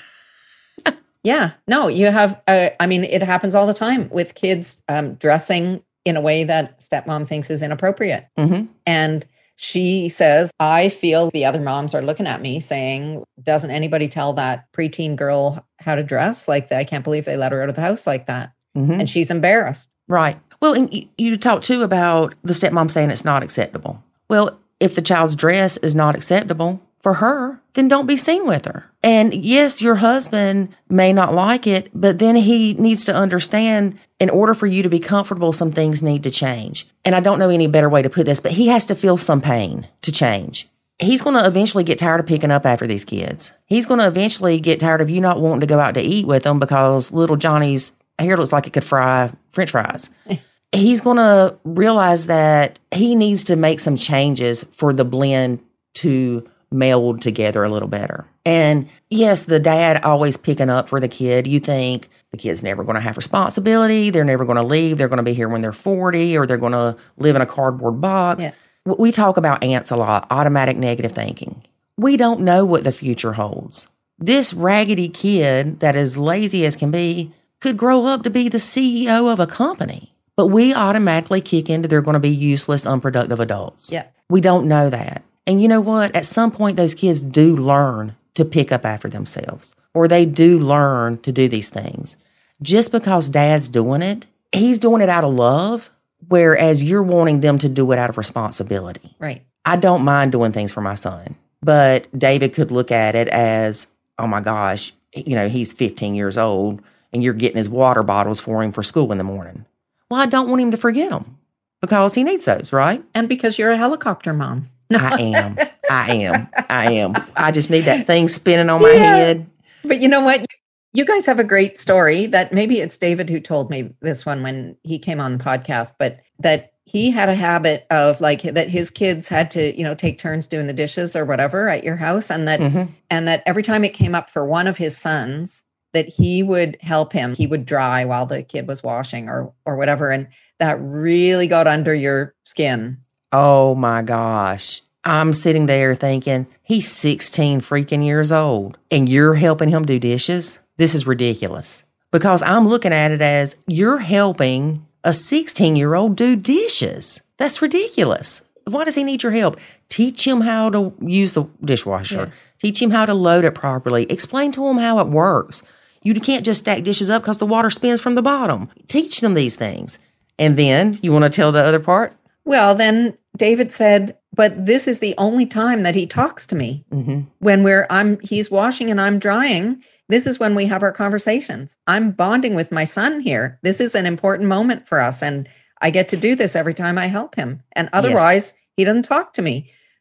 Yeah, 1.22 1.52
no, 1.68 1.88
you 1.88 2.06
have. 2.06 2.40
Uh, 2.48 2.70
I 2.80 2.86
mean, 2.86 3.04
it 3.04 3.22
happens 3.22 3.54
all 3.54 3.66
the 3.66 3.74
time 3.74 4.08
with 4.10 4.34
kids 4.34 4.82
um, 4.88 5.14
dressing 5.14 5.82
in 6.04 6.16
a 6.16 6.20
way 6.20 6.44
that 6.44 6.80
stepmom 6.80 7.26
thinks 7.26 7.50
is 7.50 7.62
inappropriate. 7.62 8.26
hmm 8.38 8.62
And 8.86 9.26
she 9.56 10.08
says, 10.08 10.50
I 10.58 10.88
feel 10.88 11.28
the 11.30 11.44
other 11.44 11.60
moms 11.60 11.94
are 11.94 12.00
looking 12.00 12.26
at 12.26 12.40
me 12.40 12.60
saying, 12.60 13.22
Doesn't 13.42 13.70
anybody 13.70 14.08
tell 14.08 14.32
that 14.34 14.72
preteen 14.72 15.16
girl 15.16 15.64
how 15.78 15.94
to 15.94 16.02
dress? 16.02 16.48
Like, 16.48 16.72
I 16.72 16.84
can't 16.84 17.04
believe 17.04 17.26
they 17.26 17.36
let 17.36 17.52
her 17.52 17.62
out 17.62 17.68
of 17.68 17.74
the 17.74 17.82
house 17.82 18.06
like 18.06 18.26
that. 18.26 18.52
hmm 18.74 18.92
And 18.92 19.08
she's 19.08 19.30
embarrassed. 19.30 19.90
Right. 20.08 20.38
Well, 20.62 20.72
and 20.74 20.92
you, 20.92 21.08
you 21.18 21.36
talk 21.36 21.62
too 21.62 21.82
about 21.82 22.34
the 22.42 22.52
stepmom 22.54 22.90
saying 22.90 23.10
it's 23.10 23.24
not 23.24 23.42
acceptable. 23.42 24.02
Well, 24.28 24.58
if 24.80 24.94
the 24.94 25.02
child's 25.02 25.36
dress 25.36 25.76
is 25.78 25.94
not 25.94 26.14
acceptable 26.14 26.80
for 27.00 27.14
her, 27.14 27.61
then 27.75 27.88
don't 27.88 28.07
be 28.07 28.16
seen 28.16 28.47
with 28.47 28.66
her. 28.66 28.90
And 29.02 29.35
yes, 29.35 29.80
your 29.80 29.97
husband 29.97 30.75
may 30.88 31.12
not 31.12 31.35
like 31.35 31.66
it, 31.66 31.90
but 31.95 32.19
then 32.19 32.37
he 32.37 32.75
needs 32.75 33.04
to 33.07 33.14
understand 33.14 33.99
in 34.19 34.28
order 34.28 34.52
for 34.52 34.66
you 34.66 34.83
to 34.83 34.88
be 34.88 35.00
comfortable, 35.00 35.52
some 35.52 35.73
things 35.73 36.02
need 36.02 36.23
to 36.25 36.30
change. 36.30 36.87
And 37.04 37.14
I 37.14 37.21
don't 37.21 37.38
know 37.38 37.49
any 37.49 37.66
better 37.66 37.88
way 37.88 38.02
to 38.02 38.11
put 38.11 38.26
this, 38.26 38.40
but 38.40 38.52
he 38.52 38.69
has 38.69 38.85
to 38.87 38.95
feel 38.95 39.16
some 39.16 39.40
pain 39.40 39.88
to 40.02 40.12
change. 40.12 40.69
He's 40.99 41.23
going 41.23 41.40
to 41.40 41.47
eventually 41.47 41.85
get 41.85 41.99
tired 41.99 42.21
of 42.21 42.26
picking 42.26 42.50
up 42.50 42.66
after 42.66 42.87
these 42.87 43.07
kids. 43.07 43.52
He's 43.64 43.87
going 43.87 44.00
to 44.00 44.07
eventually 44.07 44.61
get 44.61 44.80
tired 44.80 45.00
of 45.00 45.09
you 45.09 45.23
not 45.23 45.40
wanting 45.40 45.61
to 45.61 45.66
go 45.66 45.80
out 45.80 45.95
to 45.95 46.02
eat 46.02 46.26
with 46.26 46.42
them 46.42 46.61
because 46.61 47.11
little 47.11 47.37
Johnny's 47.37 47.92
hair 48.19 48.37
looks 48.37 48.52
like 48.52 48.66
it 48.66 48.75
could 48.75 48.85
fry 48.85 49.33
french 49.49 49.71
fries 49.71 50.11
he's 50.73 51.00
going 51.00 51.16
to 51.16 51.57
realize 51.64 52.26
that 52.26 52.78
he 52.92 53.14
needs 53.14 53.45
to 53.45 53.57
make 53.57 53.80
some 53.80 53.97
changes 53.97 54.64
for 54.73 54.92
the 54.92 55.04
blend 55.04 55.61
to 55.95 56.49
meld 56.72 57.20
together 57.20 57.64
a 57.64 57.68
little 57.68 57.88
better. 57.88 58.26
And 58.44 58.88
yes, 59.08 59.44
the 59.44 59.58
dad 59.58 60.04
always 60.04 60.36
picking 60.36 60.70
up 60.70 60.88
for 60.88 61.00
the 61.00 61.08
kid. 61.08 61.46
You 61.46 61.60
think 61.60 62.08
the 62.30 62.36
kid's 62.36 62.62
never 62.62 62.84
going 62.84 62.94
to 62.94 63.00
have 63.00 63.16
responsibility. 63.16 64.10
They're 64.10 64.24
never 64.24 64.44
going 64.44 64.56
to 64.56 64.62
leave. 64.62 64.98
They're 64.98 65.08
going 65.08 65.18
to 65.18 65.22
be 65.22 65.34
here 65.34 65.48
when 65.48 65.62
they're 65.62 65.72
40 65.72 66.36
or 66.36 66.46
they're 66.46 66.58
going 66.58 66.72
to 66.72 66.96
live 67.16 67.36
in 67.36 67.42
a 67.42 67.46
cardboard 67.46 68.00
box. 68.00 68.44
Yeah. 68.44 68.52
We 68.84 69.12
talk 69.12 69.36
about 69.36 69.62
ants 69.62 69.90
a 69.90 69.96
lot, 69.96 70.26
automatic 70.30 70.76
negative 70.76 71.12
thinking. 71.12 71.62
We 71.96 72.16
don't 72.16 72.40
know 72.40 72.64
what 72.64 72.84
the 72.84 72.92
future 72.92 73.34
holds. 73.34 73.88
This 74.18 74.54
raggedy 74.54 75.08
kid 75.08 75.80
that 75.80 75.96
is 75.96 76.16
lazy 76.16 76.64
as 76.64 76.76
can 76.76 76.90
be 76.90 77.32
could 77.60 77.76
grow 77.76 78.06
up 78.06 78.22
to 78.22 78.30
be 78.30 78.48
the 78.48 78.58
CEO 78.58 79.30
of 79.30 79.38
a 79.38 79.46
company. 79.46 80.14
But 80.36 80.46
we 80.46 80.72
automatically 80.72 81.42
kick 81.42 81.68
into 81.68 81.88
they're 81.88 82.00
going 82.00 82.14
to 82.14 82.20
be 82.20 82.30
useless, 82.30 82.86
unproductive 82.86 83.40
adults. 83.40 83.92
Yeah. 83.92 84.06
We 84.30 84.40
don't 84.40 84.68
know 84.68 84.88
that. 84.88 85.22
And 85.50 85.61
you 85.61 85.66
know 85.66 85.80
what? 85.80 86.14
At 86.14 86.26
some 86.26 86.52
point, 86.52 86.76
those 86.76 86.95
kids 86.95 87.21
do 87.21 87.57
learn 87.57 88.14
to 88.35 88.45
pick 88.45 88.71
up 88.71 88.87
after 88.87 89.09
themselves, 89.09 89.75
or 89.92 90.07
they 90.07 90.25
do 90.25 90.61
learn 90.61 91.19
to 91.23 91.33
do 91.33 91.49
these 91.49 91.71
things. 91.71 92.16
Just 92.62 92.92
because 92.92 93.28
dad's 93.28 93.66
doing 93.66 94.00
it, 94.00 94.26
he's 94.52 94.78
doing 94.78 95.02
it 95.02 95.09
out 95.09 95.25
of 95.25 95.35
love, 95.35 95.90
whereas 96.28 96.85
you're 96.85 97.02
wanting 97.02 97.40
them 97.40 97.59
to 97.59 97.69
do 97.69 97.90
it 97.90 97.99
out 97.99 98.11
of 98.11 98.16
responsibility. 98.16 99.16
Right. 99.19 99.42
I 99.64 99.75
don't 99.75 100.04
mind 100.04 100.30
doing 100.30 100.52
things 100.52 100.71
for 100.71 100.83
my 100.83 100.95
son, 100.95 101.35
but 101.61 102.07
David 102.16 102.54
could 102.54 102.71
look 102.71 102.92
at 102.92 103.16
it 103.16 103.26
as, 103.26 103.88
oh 104.21 104.28
my 104.28 104.40
gosh, 104.40 104.92
you 105.16 105.35
know, 105.35 105.49
he's 105.49 105.73
15 105.73 106.14
years 106.14 106.38
old 106.38 106.80
and 107.12 107.25
you're 107.25 107.35
getting 107.35 107.57
his 107.57 107.69
water 107.69 108.04
bottles 108.04 108.38
for 108.38 108.62
him 108.62 108.71
for 108.71 108.85
school 108.85 109.11
in 109.11 109.19
the 109.19 109.25
morning. 109.25 109.64
Well, 110.09 110.21
I 110.21 110.26
don't 110.26 110.49
want 110.49 110.62
him 110.62 110.71
to 110.71 110.76
forget 110.76 111.11
them 111.11 111.38
because 111.80 112.14
he 112.14 112.23
needs 112.23 112.45
those, 112.45 112.73
right? 112.73 113.02
And 113.14 113.28
because 113.28 113.59
you're 113.59 113.73
a 113.73 113.76
helicopter 113.76 114.33
mom. 114.33 114.71
I 114.97 115.20
am. 115.20 115.56
I 115.90 116.14
am. 116.14 116.49
I 116.68 116.92
am. 116.92 117.14
I 117.37 117.50
just 117.52 117.70
need 117.70 117.82
that 117.82 118.06
thing 118.06 118.28
spinning 118.28 118.68
on 118.70 118.82
my 118.82 118.90
Yeah. 118.92 119.16
head. 119.16 119.47
But 119.85 120.00
you 120.00 120.09
know 120.09 120.20
what? 120.20 120.44
You 120.92 121.04
guys 121.04 121.25
have 121.26 121.38
a 121.38 121.44
great 121.44 121.78
story 121.78 122.26
that 122.26 122.52
maybe 122.52 122.80
it's 122.80 122.99
David 122.99 123.30
who 123.30 123.38
told 123.40 123.70
me 123.70 123.94
this 124.00 124.26
one 124.26 124.42
when 124.42 124.76
he 124.82 124.99
came 124.99 125.20
on 125.20 125.38
the 125.38 125.44
podcast, 125.44 125.94
but 125.99 126.20
that 126.40 126.73
he 126.85 127.12
had 127.12 127.28
a 127.28 127.35
habit 127.37 127.87
of 127.90 128.20
like 128.20 128.42
that 128.42 128.68
his 128.68 128.90
kids 128.90 129.28
had 129.28 129.50
to, 129.52 129.76
you 129.78 129.85
know, 129.85 129.94
take 129.94 130.18
turns 130.18 130.49
doing 130.49 130.66
the 130.66 130.73
dishes 130.73 131.14
or 131.14 131.25
whatever 131.25 131.68
at 131.68 131.85
your 131.85 131.94
house 131.97 132.30
and 132.30 132.49
that 132.49 132.59
Mhm. 132.59 132.88
and 133.09 133.28
that 133.28 133.44
every 133.47 133.62
time 133.62 133.85
it 133.85 133.94
came 133.94 134.14
up 134.16 134.28
for 134.28 134.44
one 134.44 134.66
of 134.66 134.76
his 134.78 134.97
sons 134.99 135.62
that 135.92 136.09
he 136.09 136.42
would 136.42 136.76
help 136.80 137.12
him 137.12 137.35
he 137.37 137.47
would 137.47 137.64
dry 137.66 138.04
while 138.04 138.26
the 138.26 138.42
kid 138.42 138.66
was 138.66 138.82
washing 138.82 139.28
or 139.28 139.52
or 139.64 139.76
whatever 139.76 140.11
and 140.11 140.26
that 140.59 140.78
really 140.80 141.47
got 141.47 141.68
under 141.68 141.94
your 141.94 142.35
skin 142.44 142.99
Oh 143.32 143.75
my 143.75 144.02
gosh. 144.02 144.82
I'm 145.04 145.32
sitting 145.32 145.66
there 145.66 145.94
thinking, 145.94 146.46
he's 146.62 146.90
16 146.90 147.60
freaking 147.60 148.04
years 148.04 148.32
old 148.32 148.76
and 148.90 149.08
you're 149.08 149.34
helping 149.34 149.68
him 149.68 149.87
do 149.87 149.99
dishes? 149.99 150.58
This 150.76 150.94
is 150.94 151.06
ridiculous. 151.06 151.84
Because 152.10 152.42
I'm 152.42 152.68
looking 152.68 152.92
at 152.92 153.12
it 153.12 153.22
as 153.22 153.56
you're 153.66 153.99
helping 153.99 154.87
a 155.04 155.12
16 155.12 155.76
year 155.76 155.94
old 155.94 156.16
do 156.16 156.37
dishes. 156.37 157.22
That's 157.37 157.62
ridiculous. 157.62 158.42
Why 158.66 158.84
does 158.84 158.94
he 158.94 159.04
need 159.04 159.22
your 159.22 159.32
help? 159.32 159.58
Teach 159.88 160.26
him 160.26 160.42
how 160.42 160.70
to 160.70 160.92
use 161.00 161.32
the 161.32 161.44
dishwasher. 161.64 162.26
Yeah. 162.26 162.30
Teach 162.58 162.82
him 162.82 162.90
how 162.90 163.06
to 163.06 163.14
load 163.14 163.44
it 163.44 163.54
properly. 163.54 164.04
Explain 164.04 164.52
to 164.52 164.66
him 164.66 164.76
how 164.76 164.99
it 164.99 165.06
works. 165.06 165.62
You 166.02 166.14
can't 166.20 166.44
just 166.44 166.60
stack 166.60 166.82
dishes 166.82 167.10
up 167.10 167.22
because 167.22 167.38
the 167.38 167.46
water 167.46 167.70
spins 167.70 168.00
from 168.00 168.16
the 168.16 168.22
bottom. 168.22 168.68
Teach 168.88 169.20
them 169.20 169.34
these 169.34 169.56
things. 169.56 169.99
And 170.38 170.56
then 170.56 170.99
you 171.02 171.12
want 171.12 171.25
to 171.25 171.30
tell 171.30 171.52
the 171.52 171.62
other 171.64 171.80
part? 171.80 172.14
Well 172.50 172.75
then 172.75 173.16
david 173.37 173.71
said 173.73 174.16
but 174.40 174.52
this 174.71 174.87
is 174.92 174.99
the 175.00 175.14
only 175.26 175.47
time 175.47 175.83
that 175.85 175.95
he 176.00 176.07
talks 176.07 176.42
to 176.47 176.54
me 176.62 176.71
Mm-hmm. 176.92 177.21
when 177.47 177.62
we're 177.62 177.87
i'm 177.90 178.19
he's 178.30 178.50
washing 178.50 178.90
and 178.90 179.00
i'm 179.00 179.19
drying 179.19 179.66
this 180.09 180.26
is 180.30 180.40
when 180.42 180.54
we 180.59 180.66
have 180.66 180.83
our 180.83 180.92
conversations 181.02 181.76
i'm 181.87 182.11
bonding 182.23 182.54
with 182.54 182.71
my 182.78 182.85
son 182.85 183.21
here 183.21 183.59
this 183.62 183.80
is 183.80 183.95
an 183.95 184.07
important 184.07 184.49
moment 184.57 184.87
for 184.87 184.99
us 185.00 185.23
and 185.23 185.49
i 185.80 185.88
get 185.90 186.09
to 186.11 186.16
do 186.26 186.35
this 186.35 186.54
every 186.57 186.75
time 186.75 186.99
i 186.99 187.07
help 187.07 187.35
him 187.42 187.62
and 187.78 187.88
otherwise 187.92 188.47
He 188.76 188.85
doesn't 188.85 189.09
talk 189.14 189.35
to 189.35 189.42
me. 189.42 189.54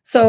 So 0.03 0.21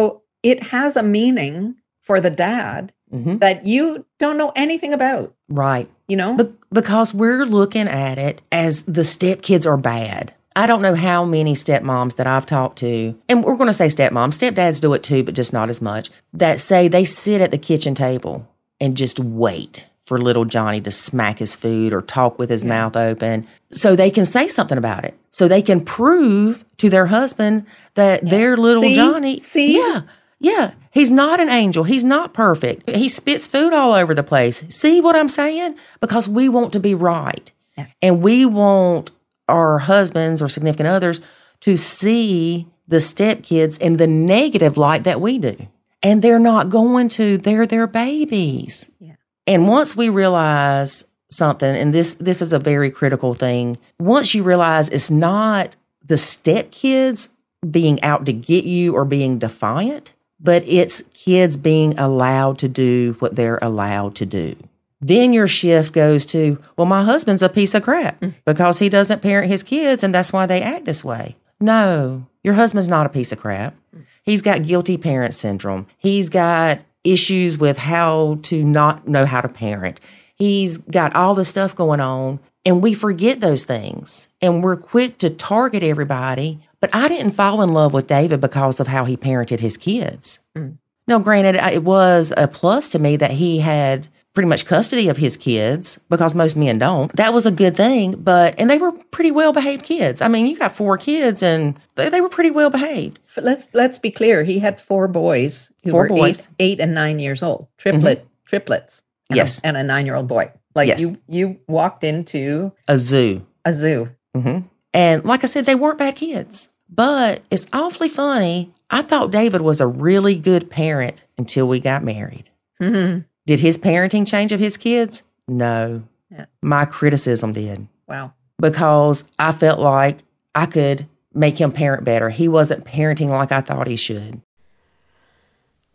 it 0.43 0.59
has 0.75 0.97
a 0.97 1.03
meaning 1.19 1.77
for 2.09 2.21
the 2.21 2.31
dad 2.47 2.93
hmm 3.12 3.37
that 3.39 3.67
you 3.73 4.05
don't 4.19 4.39
know 4.41 4.53
anything 4.57 4.93
about, 4.93 5.35
Right. 5.49 5.89
you 6.11 6.17
know? 6.21 6.35
Be- 6.41 6.55
because 6.81 7.15
we're 7.23 7.45
looking 7.59 7.89
at 7.89 8.19
it 8.19 8.43
as 8.50 8.83
the 8.97 9.05
stepkids 9.15 9.67
are 9.71 9.77
bad. 9.95 10.33
I 10.57 10.66
don't 10.66 10.83
know 10.83 10.95
how 10.95 11.25
many 11.25 11.54
stepmoms 11.54 12.16
that 12.16 12.26
I've 12.26 12.47
talked 12.47 12.78
to, 12.78 13.16
and 13.28 13.45
we're 13.45 13.57
going 13.57 13.69
to 13.69 13.73
say 13.73 13.87
stepmoms, 13.87 14.37
stepdads 14.38 14.80
do 14.80 14.92
it 14.95 15.02
too, 15.02 15.23
but 15.23 15.35
just 15.35 15.52
not 15.52 15.71
as 15.71 15.80
much, 15.80 16.11
that 16.33 16.59
say 16.61 16.88
they 16.88 17.04
sit 17.04 17.40
at 17.40 17.50
the 17.50 17.59
kitchen 17.59 17.95
table 17.95 18.49
and 18.80 18.97
just 18.97 19.21
wait 19.21 19.87
for 20.04 20.19
little 20.19 20.45
Johnny 20.45 20.80
to 20.80 20.90
smack 20.90 21.38
his 21.38 21.54
food 21.54 21.92
or 21.92 22.02
talk 22.02 22.37
with 22.37 22.50
his 22.50 22.64
mouth 22.64 22.97
open 22.97 23.47
so 23.71 23.95
they 23.95 24.11
can 24.11 24.25
say 24.25 24.49
something 24.49 24.76
about 24.76 25.04
it. 25.04 25.16
So 25.30 25.47
they 25.47 25.62
can 25.62 25.80
prove 25.83 26.64
to 26.78 26.90
their 26.90 27.07
husband 27.07 27.64
that 27.95 28.28
their 28.28 28.57
little 28.57 28.83
See? 28.83 28.95
Johnny, 28.97 29.38
See? 29.38 29.78
yeah, 29.78 30.00
yeah, 30.40 30.75
he's 30.90 31.12
not 31.12 31.38
an 31.38 31.49
angel. 31.49 31.85
He's 31.85 32.02
not 32.02 32.35
perfect. 32.35 32.90
He 32.90 33.09
spits 33.09 33.47
food 33.47 33.73
all 33.73 33.95
over 33.95 34.12
the 34.12 34.25
place. 34.25 34.64
See 34.75 35.00
what 35.00 35.14
I'm 35.14 35.28
saying? 35.28 35.76
Because 36.00 36.28
we 36.28 36.49
want 36.49 36.73
to 36.73 36.80
be 36.80 36.97
right. 36.97 37.52
Yeah. 37.78 37.87
And 38.02 38.21
we 38.21 38.45
want 38.45 39.12
our 39.50 39.78
husbands 39.78 40.40
or 40.40 40.49
significant 40.49 40.87
others 40.87 41.21
to 41.61 41.76
see 41.76 42.66
the 42.88 42.97
stepkids 42.97 43.78
in 43.80 43.97
the 43.97 44.07
negative 44.07 44.76
light 44.76 45.04
that 45.04 45.21
we 45.21 45.38
do. 45.38 45.69
And 46.02 46.23
they're 46.23 46.38
not 46.38 46.71
going 46.71 47.09
to, 47.11 47.37
they're 47.37 47.66
their 47.66 47.87
babies. 47.87 48.90
Yeah. 48.99 49.16
And 49.47 49.69
once 49.69 49.95
we 49.95 50.09
realize 50.09 51.04
something, 51.30 51.76
and 51.76 51.92
this 51.92 52.14
this 52.14 52.42
is 52.42 52.52
a 52.52 52.59
very 52.59 52.90
critical 52.90 53.35
thing, 53.35 53.78
once 53.99 54.35
you 54.35 54.42
realize 54.42 54.88
it's 54.88 55.11
not 55.11 55.76
the 56.04 56.14
stepkids 56.14 57.28
being 57.71 58.02
out 58.02 58.26
to 58.26 58.33
get 58.33 58.64
you 58.64 58.95
or 58.95 59.04
being 59.04 59.38
defiant, 59.38 60.14
but 60.40 60.62
it's 60.66 61.02
kids 61.12 61.57
being 61.57 61.99
allowed 61.99 62.59
to 62.59 62.69
do 62.69 63.16
what 63.19 63.37
they're 63.37 63.59
allowed 63.61 64.14
to 64.16 64.26
do. 64.26 64.57
Then 65.00 65.33
your 65.33 65.47
shift 65.47 65.92
goes 65.92 66.26
to, 66.26 66.59
well, 66.76 66.87
my 66.87 67.02
husband's 67.02 67.42
a 67.42 67.49
piece 67.49 67.75
of 67.75 67.83
crap 67.83 68.21
mm. 68.21 68.35
because 68.45 68.78
he 68.78 68.88
doesn't 68.88 69.23
parent 69.23 69.49
his 69.49 69.62
kids 69.62 70.04
and 70.04 70.14
that's 70.14 70.33
why 70.33 70.47
they 70.47 70.61
act 70.62 70.85
this 70.85 71.02
way. 71.04 71.37
No, 71.61 72.26
your 72.42 72.54
husband's 72.54 72.88
not 72.88 73.07
a 73.07 73.11
piece 73.11 73.33
of 73.33 73.40
crap. 73.40 73.75
Mm. 73.97 74.04
He's 74.23 74.42
got 74.42 74.62
guilty 74.64 74.97
parent 74.97 75.35
syndrome. 75.35 75.87
He's 75.97 76.28
got 76.28 76.80
issues 77.04 77.59
with 77.59 77.78
how 77.78 78.38
to 78.42 78.62
not 78.62 79.09
know 79.09 79.25
how 79.25 79.40
to 79.40 79.49
parent. 79.49 80.00
He's 80.37 80.78
got 80.78 81.14
all 81.14 81.35
the 81.35 81.45
stuff 81.45 81.75
going 81.75 82.00
on, 82.00 82.40
and 82.64 82.83
we 82.83 82.95
forget 82.95 83.40
those 83.40 83.64
things. 83.64 84.28
And 84.40 84.62
we're 84.62 84.76
quick 84.76 85.19
to 85.19 85.30
target 85.30 85.83
everybody. 85.83 86.61
But 86.80 86.95
I 86.95 87.09
didn't 87.09 87.33
fall 87.33 87.61
in 87.61 87.75
love 87.75 87.92
with 87.92 88.07
David 88.07 88.40
because 88.40 88.80
of 88.80 88.87
how 88.87 89.04
he 89.04 89.16
parented 89.16 89.61
his 89.61 89.76
kids. 89.76 90.40
Mm. 90.57 90.78
Now, 91.07 91.19
granted, 91.19 91.57
it 91.57 91.83
was 91.83 92.33
a 92.37 92.49
plus 92.49 92.88
to 92.90 92.99
me 92.99 93.16
that 93.16 93.33
he 93.33 93.59
had 93.59 94.09
pretty 94.35 94.49
much 94.49 94.65
custody 94.67 95.09
of 95.09 95.17
his 95.17 95.37
kids 95.37 95.99
because 96.09 96.35
most 96.35 96.57
men 96.57 96.79
don't. 96.79 97.15
That 97.17 97.33
was 97.33 97.47
a 97.47 97.51
good 97.51 97.77
thing, 97.77 98.13
but, 98.13 98.55
and 98.59 98.71
they 98.71 98.79
were 98.79 98.93
pretty 98.93 99.31
well 99.33 99.53
behaved 99.53 99.85
kids. 99.85 100.23
I 100.23 100.29
mean, 100.29 100.47
you 100.47 100.57
got 100.59 100.75
four 100.77 100.97
kids 100.99 101.43
and 101.43 101.79
they, 101.97 102.09
they 102.09 102.21
were 102.21 102.29
pretty 102.29 102.51
well 102.51 102.71
behaved. 102.71 103.19
F- 103.37 103.43
let's 103.43 103.69
let's 103.75 103.99
be 103.99 104.11
clear. 104.11 104.45
He 104.45 104.59
had 104.61 104.81
four 104.81 105.09
boys 105.09 105.73
who 105.85 105.91
Four 105.91 106.03
were 106.03 106.09
boys. 106.09 106.43
Mm-hmm. 106.43 106.53
Eight, 106.61 106.73
eight 106.73 106.81
and 106.81 106.95
nine 106.95 107.19
years 107.19 107.43
old, 107.43 107.67
triplet 107.77 108.27
triplets. 108.45 109.03
and 109.31 109.37
a- 109.37 109.43
Yes. 109.43 109.61
and 109.63 109.77
a 109.77 109.83
nine 109.83 110.07
year 110.07 110.15
old 110.15 110.29
boy. 110.29 110.53
Like 110.75 110.89
Yes. 110.89 111.01
you 111.01 111.19
you 111.29 111.59
walked 111.67 112.05
into 112.05 112.73
A 112.87 112.97
zoo. 112.99 113.45
a 113.65 113.73
zoo. 113.73 114.11
hmm 114.35 114.59
And 114.95 115.25
like 115.25 115.43
I 115.43 115.47
said, 115.49 115.67
they 115.67 115.75
weren't 115.75 115.99
bad 115.99 116.15
kids, 116.15 116.69
but 116.89 117.43
it's 117.51 117.67
awfully 117.73 118.09
funny. 118.09 118.71
I 118.89 119.03
thought 119.03 119.31
David 119.33 119.61
was 119.61 119.81
a 119.81 119.87
really 119.87 120.37
good 120.37 120.71
parent 120.71 121.25
until 121.39 121.67
we 121.67 121.81
got 121.81 122.05
married. 122.05 122.51
Mhm. 122.81 123.25
Did 123.50 123.59
his 123.59 123.77
parenting 123.77 124.29
change 124.29 124.53
of 124.53 124.61
his 124.61 124.77
kids? 124.77 125.25
No. 125.48 126.05
Yeah. 126.31 126.44
My 126.62 126.85
criticism 126.85 127.53
did 127.53 127.88
Wow. 128.07 128.33
because 128.61 129.25
I 129.40 129.51
felt 129.51 129.81
like 129.81 130.18
I 130.55 130.66
could 130.66 131.09
make 131.35 131.61
him 131.61 131.72
parent 131.72 132.05
better. 132.05 132.29
He 132.29 132.46
wasn't 132.46 132.85
parenting 132.85 133.29
like 133.29 133.51
I 133.51 133.61
thought 133.61 133.88
he 133.88 133.96
should. 133.96 134.40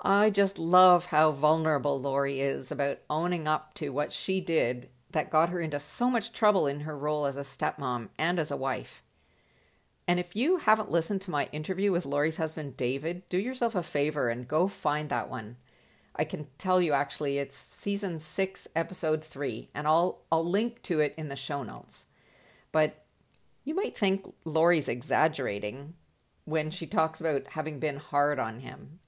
I 0.04 0.32
just 0.32 0.60
love 0.60 1.06
how 1.06 1.32
vulnerable 1.32 1.98
Lori 1.98 2.42
is 2.42 2.74
about 2.74 2.98
owning 3.10 3.48
up 3.48 3.74
to 3.76 3.88
what 3.92 4.12
she 4.12 4.42
did 4.42 4.90
that 5.12 5.32
got 5.32 5.48
her 5.48 5.62
into 5.62 5.80
so 5.80 6.10
much 6.10 6.34
trouble 6.34 6.68
in 6.68 6.82
her 6.82 6.98
role 6.98 7.26
as 7.26 7.38
a 7.38 7.40
stepmom 7.46 8.10
and 8.20 8.38
as 8.38 8.52
a 8.52 8.58
wife. 8.58 9.02
And 10.10 10.20
if 10.20 10.36
you 10.36 10.58
haven't 10.58 10.92
listened 10.92 11.22
to 11.22 11.32
my 11.32 11.48
interview 11.54 11.94
with 11.94 12.06
Lori's 12.06 12.36
husband 12.36 12.76
David, 12.76 13.24
do 13.30 13.38
yourself 13.38 13.76
a 13.76 13.82
favor 13.82 14.28
and 14.28 14.46
go 14.46 14.68
find 14.68 15.08
that 15.08 15.30
one. 15.30 15.56
I 16.16 16.24
can 16.24 16.48
tell 16.58 16.82
you 16.82 16.94
actually 16.94 17.38
it's 17.38 17.58
season 17.58 18.20
6 18.20 18.68
episode 18.76 19.24
3 19.24 19.70
and 19.74 19.88
I'll 19.88 20.22
I'll 20.32 20.46
link 20.46 20.82
to 20.84 21.00
it 21.00 21.14
in 21.18 21.30
the 21.30 21.36
show 21.36 21.64
notes. 21.64 22.08
But 22.72 23.06
you 23.64 23.76
might 23.76 23.98
think 23.98 24.34
Lori's 24.46 24.88
exaggerating 24.88 25.96
when 26.46 26.70
she 26.70 26.86
talks 26.86 27.20
about 27.20 27.48
having 27.50 27.80
been 27.80 27.98
hard 27.98 28.40
on 28.40 28.60
him. 28.60 29.00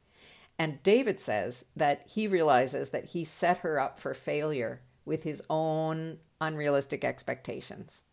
And 0.59 0.81
David 0.81 1.21
says 1.21 1.65
that 1.75 2.03
he 2.07 2.27
realizes 2.27 2.89
that 2.89 3.05
he 3.05 3.23
set 3.23 3.59
her 3.59 3.79
up 3.79 3.99
for 3.99 4.13
failure 4.13 4.81
with 5.05 5.23
his 5.23 5.43
own 5.49 6.17
unrealistic 6.41 7.05
expectations. 7.05 8.03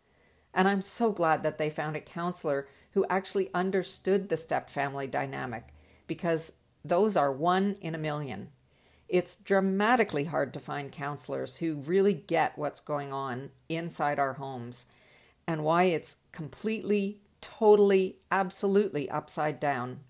And 0.52 0.68
I'm 0.68 0.83
so 0.83 1.11
glad 1.11 1.42
that 1.42 1.59
they 1.59 1.70
found 1.70 1.96
a 1.96 2.00
counselor 2.00 2.68
who 2.92 3.07
actually 3.09 3.50
understood 3.54 4.28
the 4.28 4.37
step 4.37 4.70
family 4.70 5.07
dynamic 5.07 5.68
because 6.07 6.52
those 6.85 7.16
are 7.16 7.33
one 7.33 7.76
in 7.80 7.94
a 7.94 7.98
million. 7.98 8.50
It's 9.14 9.37
dramatically 9.37 10.24
hard 10.24 10.53
to 10.55 10.59
find 10.59 10.90
counselors 10.90 11.59
who 11.59 11.77
really 11.77 12.14
get 12.14 12.59
what's 12.59 12.81
going 12.81 13.12
on 13.12 13.50
inside 13.68 14.18
our 14.18 14.33
homes 14.33 14.87
and 15.46 15.62
why 15.62 15.85
it's 15.85 16.16
completely, 16.33 17.20
totally, 17.40 18.16
absolutely 18.33 19.09
upside 19.09 19.61
down 19.61 20.00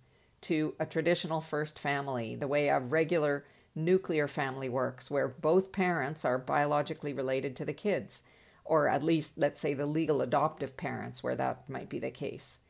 to 0.41 0.75
a 0.81 0.87
traditional 0.87 1.43
first 1.43 1.79
family, 1.79 2.35
the 2.35 2.49
way 2.49 2.69
a 2.69 2.81
regular 2.81 3.45
nuclear 3.75 4.27
family 4.27 4.71
works, 4.71 5.11
where 5.11 5.29
both 5.29 5.71
parents 5.71 6.25
are 6.25 6.39
biologically 6.39 7.13
related 7.13 7.55
to 7.57 7.67
the 7.67 7.75
kids, 7.75 8.23
or 8.65 8.89
at 8.89 9.05
least, 9.05 9.37
let's 9.37 9.61
say, 9.61 9.75
the 9.75 9.85
legal 9.85 10.23
adoptive 10.23 10.79
parents, 10.79 11.23
where 11.23 11.37
that 11.37 11.69
might 11.69 11.91
be 11.91 11.99
the 11.99 12.11
case. 12.11 12.61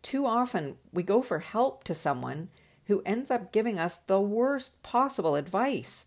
Too 0.00 0.24
often, 0.24 0.78
we 0.94 1.02
go 1.02 1.20
for 1.20 1.40
help 1.40 1.84
to 1.84 1.94
someone 1.94 2.48
who 2.88 3.02
ends 3.04 3.30
up 3.30 3.52
giving 3.52 3.78
us 3.78 3.96
the 3.96 4.20
worst 4.20 4.82
possible 4.82 5.36
advice, 5.36 6.06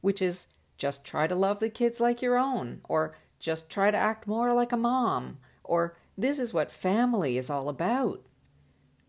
which 0.00 0.20
is 0.20 0.48
just 0.76 1.06
try 1.06 1.26
to 1.26 1.34
love 1.34 1.60
the 1.60 1.70
kids 1.70 2.00
like 2.00 2.20
your 2.20 2.36
own, 2.36 2.80
or 2.88 3.16
just 3.38 3.70
try 3.70 3.90
to 3.90 3.96
act 3.96 4.26
more 4.26 4.52
like 4.52 4.72
a 4.72 4.76
mom, 4.76 5.38
or 5.64 5.96
this 6.18 6.38
is 6.38 6.52
what 6.52 6.70
family 6.70 7.38
is 7.38 7.48
all 7.48 7.68
about. 7.68 8.22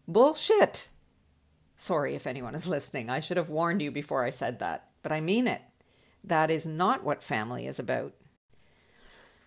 Bullshit! 0.07 0.89
Sorry 1.75 2.15
if 2.15 2.25
anyone 2.25 2.55
is 2.55 2.67
listening. 2.67 3.09
I 3.09 3.19
should 3.19 3.37
have 3.37 3.49
warned 3.49 3.81
you 3.81 3.91
before 3.91 4.23
I 4.23 4.29
said 4.29 4.59
that, 4.59 4.89
but 5.01 5.11
I 5.11 5.19
mean 5.19 5.47
it. 5.47 5.61
That 6.23 6.51
is 6.51 6.65
not 6.65 7.03
what 7.03 7.23
family 7.23 7.67
is 7.67 7.79
about. 7.79 8.13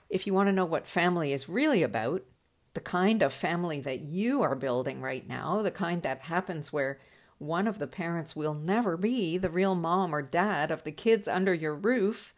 If 0.08 0.26
you 0.26 0.34
want 0.34 0.48
to 0.48 0.52
know 0.52 0.64
what 0.64 0.88
family 0.88 1.32
is 1.32 1.48
really 1.48 1.82
about, 1.84 2.24
the 2.74 2.80
kind 2.80 3.22
of 3.22 3.32
family 3.32 3.80
that 3.80 4.00
you 4.00 4.42
are 4.42 4.54
building 4.56 5.00
right 5.00 5.26
now, 5.26 5.62
the 5.62 5.70
kind 5.70 6.02
that 6.02 6.22
happens 6.22 6.72
where 6.72 6.98
one 7.40 7.66
of 7.66 7.78
the 7.78 7.86
parents 7.86 8.36
will 8.36 8.52
never 8.52 8.98
be 8.98 9.38
the 9.38 9.48
real 9.48 9.74
mom 9.74 10.14
or 10.14 10.20
dad 10.20 10.70
of 10.70 10.84
the 10.84 10.92
kids 10.92 11.26
under 11.26 11.54
your 11.54 11.74
roof, 11.74 12.34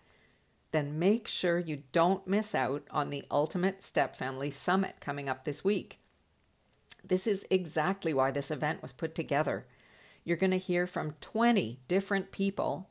then 0.71 0.97
make 0.99 1.27
sure 1.27 1.59
you 1.59 1.83
don't 1.91 2.27
miss 2.27 2.55
out 2.55 2.85
on 2.91 3.11
the 3.11 3.25
Ultimate 3.29 3.83
Step 3.83 4.15
Family 4.15 4.49
Summit 4.49 4.97
coming 5.01 5.29
up 5.29 5.43
this 5.43 5.65
week. 5.65 5.99
This 7.05 7.27
is 7.27 7.45
exactly 7.51 8.15
why 8.15 8.31
this 8.31 8.51
event 8.51 8.81
was 8.81 8.93
put 8.93 9.17
together. 9.17 9.67
You're 10.25 10.37
going 10.37 10.53
to 10.53 10.57
hear 10.57 10.87
from 10.87 11.17
20 11.21 11.81
different 11.89 12.31
people 12.31 12.89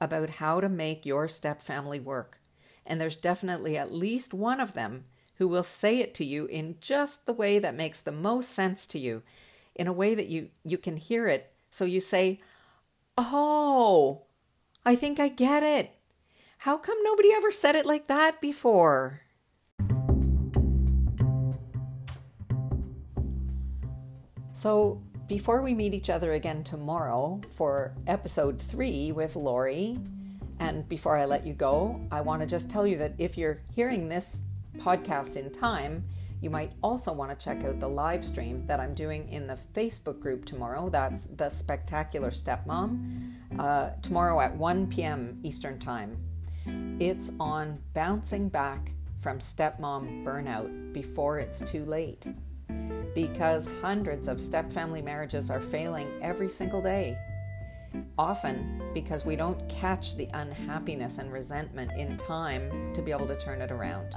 about 0.00 0.30
how 0.30 0.60
to 0.60 0.68
make 0.68 1.04
your 1.04 1.26
step 1.26 1.60
family 1.60 1.98
work. 1.98 2.38
And 2.86 3.00
there's 3.00 3.16
definitely 3.16 3.76
at 3.76 3.92
least 3.92 4.32
one 4.32 4.60
of 4.60 4.74
them 4.74 5.04
who 5.34 5.48
will 5.48 5.64
say 5.64 5.98
it 5.98 6.14
to 6.14 6.24
you 6.24 6.46
in 6.46 6.76
just 6.80 7.26
the 7.26 7.32
way 7.32 7.58
that 7.58 7.74
makes 7.74 8.00
the 8.00 8.12
most 8.12 8.50
sense 8.50 8.86
to 8.86 9.00
you, 9.00 9.24
in 9.74 9.86
a 9.86 9.92
way 9.92 10.14
that 10.14 10.28
you, 10.28 10.50
you 10.64 10.78
can 10.78 10.96
hear 10.96 11.26
it. 11.26 11.52
So 11.70 11.84
you 11.84 12.00
say, 12.00 12.38
Oh, 13.16 14.22
I 14.84 14.96
think 14.96 15.20
I 15.20 15.28
get 15.28 15.62
it. 15.62 15.94
How 16.58 16.76
come 16.76 16.98
nobody 17.02 17.32
ever 17.32 17.50
said 17.50 17.74
it 17.74 17.86
like 17.86 18.06
that 18.06 18.40
before? 18.40 19.22
So, 24.52 25.02
before 25.26 25.62
we 25.62 25.74
meet 25.74 25.94
each 25.94 26.10
other 26.10 26.32
again 26.34 26.64
tomorrow 26.64 27.40
for 27.54 27.94
episode 28.06 28.60
three 28.60 29.10
with 29.12 29.36
Lori, 29.36 29.98
and 30.58 30.86
before 30.88 31.16
I 31.16 31.24
let 31.24 31.46
you 31.46 31.54
go, 31.54 31.98
I 32.10 32.20
want 32.20 32.42
to 32.42 32.46
just 32.46 32.70
tell 32.70 32.86
you 32.86 32.98
that 32.98 33.14
if 33.16 33.38
you're 33.38 33.62
hearing 33.74 34.08
this 34.08 34.42
podcast 34.76 35.36
in 35.36 35.50
time, 35.50 36.04
You 36.40 36.48
might 36.48 36.72
also 36.82 37.12
want 37.12 37.38
to 37.38 37.44
check 37.44 37.64
out 37.64 37.80
the 37.80 37.88
live 37.88 38.24
stream 38.24 38.64
that 38.66 38.80
I'm 38.80 38.94
doing 38.94 39.28
in 39.28 39.46
the 39.46 39.58
Facebook 39.74 40.20
group 40.20 40.46
tomorrow. 40.46 40.88
That's 40.88 41.24
the 41.24 41.50
Spectacular 41.50 42.30
Stepmom, 42.30 43.32
uh, 43.58 43.90
tomorrow 44.00 44.40
at 44.40 44.56
1 44.56 44.86
p.m. 44.86 45.38
Eastern 45.42 45.78
Time. 45.78 46.16
It's 46.98 47.32
on 47.38 47.78
bouncing 47.94 48.48
back 48.48 48.92
from 49.20 49.38
stepmom 49.38 50.24
burnout 50.24 50.94
before 50.94 51.38
it's 51.38 51.60
too 51.60 51.84
late. 51.84 52.26
Because 53.14 53.68
hundreds 53.82 54.28
of 54.28 54.38
stepfamily 54.38 55.04
marriages 55.04 55.50
are 55.50 55.60
failing 55.60 56.08
every 56.22 56.48
single 56.48 56.80
day. 56.80 57.18
Often 58.16 58.82
because 58.94 59.26
we 59.26 59.36
don't 59.36 59.68
catch 59.68 60.16
the 60.16 60.28
unhappiness 60.32 61.18
and 61.18 61.32
resentment 61.32 61.90
in 61.98 62.16
time 62.16 62.94
to 62.94 63.02
be 63.02 63.10
able 63.10 63.26
to 63.26 63.38
turn 63.38 63.60
it 63.60 63.72
around. 63.72 64.14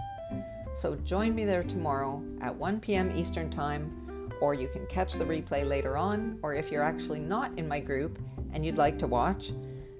So 0.75 0.95
join 0.97 1.35
me 1.35 1.45
there 1.45 1.63
tomorrow 1.63 2.23
at 2.41 2.55
1 2.55 2.79
p.m. 2.79 3.11
Eastern 3.15 3.49
Time, 3.49 4.29
or 4.41 4.53
you 4.53 4.67
can 4.67 4.85
catch 4.87 5.13
the 5.13 5.25
replay 5.25 5.67
later 5.67 5.97
on, 5.97 6.39
or 6.41 6.55
if 6.55 6.71
you're 6.71 6.83
actually 6.83 7.19
not 7.19 7.51
in 7.57 7.67
my 7.67 7.79
group 7.79 8.19
and 8.53 8.65
you'd 8.65 8.77
like 8.77 8.97
to 8.99 9.07
watch, 9.07 9.53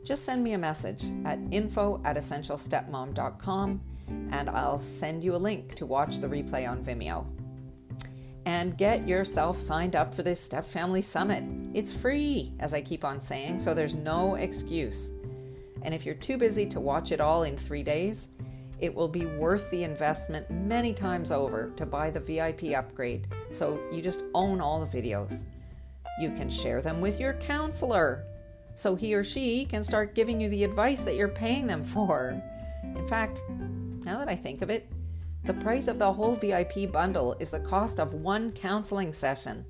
just 0.04 0.26
send 0.26 0.44
me 0.44 0.54
a 0.54 0.58
message 0.58 1.04
at 1.26 1.40
info 1.52 2.02
at 2.04 2.18
essentialstepmom.com 2.18 3.82
and 4.32 4.50
I'll 4.50 4.80
send 4.80 5.24
you 5.24 5.36
a 5.36 5.38
link 5.38 5.76
to 5.76 5.86
watch 5.86 6.20
the 6.20 6.28
replay 6.28 6.70
on 6.70 6.84
Vimeo. 6.84 7.26
And 8.46 8.78
get 8.78 9.08
yourself 9.08 9.62
signed 9.62 9.96
up 9.96 10.14
for 10.14 10.24
this 10.24 10.42
Step 10.42 10.66
Family 10.66 11.02
Summit. 11.02 11.44
It's 11.74 11.94
free, 11.94 12.52
as 12.60 12.74
I 12.74 12.82
keep 12.82 13.06
on 13.06 13.22
saying, 13.22 13.62
so 13.62 13.74
there's 13.74 13.96
no 13.96 14.36
excuse. 14.36 15.12
And 15.84 15.94
if 15.94 16.06
you're 16.06 16.16
too 16.16 16.38
busy 16.38 16.66
to 16.68 16.82
watch 16.82 17.14
it 17.14 17.22
all 17.22 17.44
in 17.44 17.56
three 17.56 17.84
days, 17.84 18.30
it 18.80 18.94
will 18.94 19.08
be 19.08 19.26
worth 19.26 19.70
the 19.72 19.84
investment 19.84 20.50
many 20.50 20.94
times 20.94 21.32
over 21.32 21.72
to 21.76 21.86
buy 21.86 22.10
the 22.10 22.20
VIP 22.20 22.76
upgrade 22.76 23.28
so 23.52 23.80
you 23.92 24.02
just 24.02 24.24
own 24.34 24.60
all 24.60 24.84
the 24.84 24.98
videos. 25.02 25.46
You 26.20 26.32
can 26.32 26.50
share 26.50 26.82
them 26.82 27.02
with 27.02 27.20
your 27.20 27.34
counselor 27.34 28.26
so 28.76 28.96
he 28.96 29.14
or 29.14 29.24
she 29.24 29.66
can 29.66 29.84
start 29.84 30.16
giving 30.16 30.42
you 30.42 30.50
the 30.50 30.64
advice 30.64 31.04
that 31.04 31.16
you're 31.16 31.28
paying 31.28 31.68
them 31.68 31.84
for. 31.84 32.42
In 32.84 33.08
fact, 33.08 33.42
now 33.50 34.18
that 34.18 34.30
I 34.30 34.36
think 34.36 34.62
of 34.62 34.70
it, 34.70 34.92
the 35.46 35.54
price 35.54 35.88
of 35.88 36.00
the 36.00 36.12
whole 36.12 36.36
VIP 36.36 36.92
bundle 36.92 37.36
is 37.40 37.50
the 37.50 37.60
cost 37.60 38.00
of 38.00 38.14
one 38.14 38.52
counseling 38.52 39.14
session. 39.14 39.66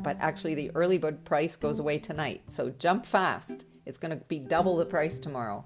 But 0.00 0.16
actually, 0.20 0.54
the 0.54 0.70
early 0.74 0.98
bird 0.98 1.24
price 1.24 1.56
goes 1.56 1.78
away 1.78 1.98
tonight, 1.98 2.42
so 2.48 2.70
jump 2.70 3.04
fast. 3.04 3.64
It's 3.86 3.98
going 3.98 4.16
to 4.16 4.24
be 4.26 4.38
double 4.38 4.76
the 4.76 4.86
price 4.86 5.18
tomorrow. 5.18 5.64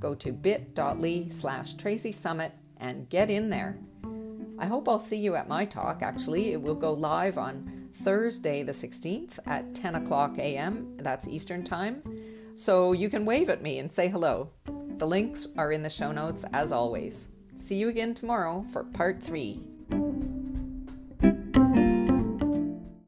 Go 0.00 0.14
to 0.14 0.32
bit.ly 0.32 1.28
slash 1.28 1.74
Tracy 1.74 2.12
Summit 2.12 2.52
and 2.78 3.08
get 3.08 3.30
in 3.30 3.50
there. 3.50 3.78
I 4.58 4.66
hope 4.66 4.88
I'll 4.88 5.00
see 5.00 5.18
you 5.18 5.34
at 5.34 5.48
my 5.48 5.64
talk. 5.64 6.02
Actually, 6.02 6.52
it 6.52 6.60
will 6.60 6.74
go 6.74 6.92
live 6.92 7.38
on 7.38 7.88
Thursday, 7.92 8.62
the 8.62 8.72
16th 8.72 9.38
at 9.46 9.74
10 9.74 9.96
o'clock 9.96 10.38
a.m. 10.38 10.96
That's 10.96 11.28
Eastern 11.28 11.64
Time. 11.64 12.02
So 12.54 12.92
you 12.92 13.10
can 13.10 13.26
wave 13.26 13.50
at 13.50 13.62
me 13.62 13.78
and 13.78 13.92
say 13.92 14.08
hello. 14.08 14.50
The 14.96 15.06
links 15.06 15.46
are 15.58 15.72
in 15.72 15.82
the 15.82 15.90
show 15.90 16.10
notes 16.10 16.44
as 16.52 16.72
always. 16.72 17.30
See 17.54 17.76
you 17.76 17.88
again 17.88 18.14
tomorrow 18.14 18.64
for 18.72 18.84
part 18.84 19.22
three. 19.22 19.62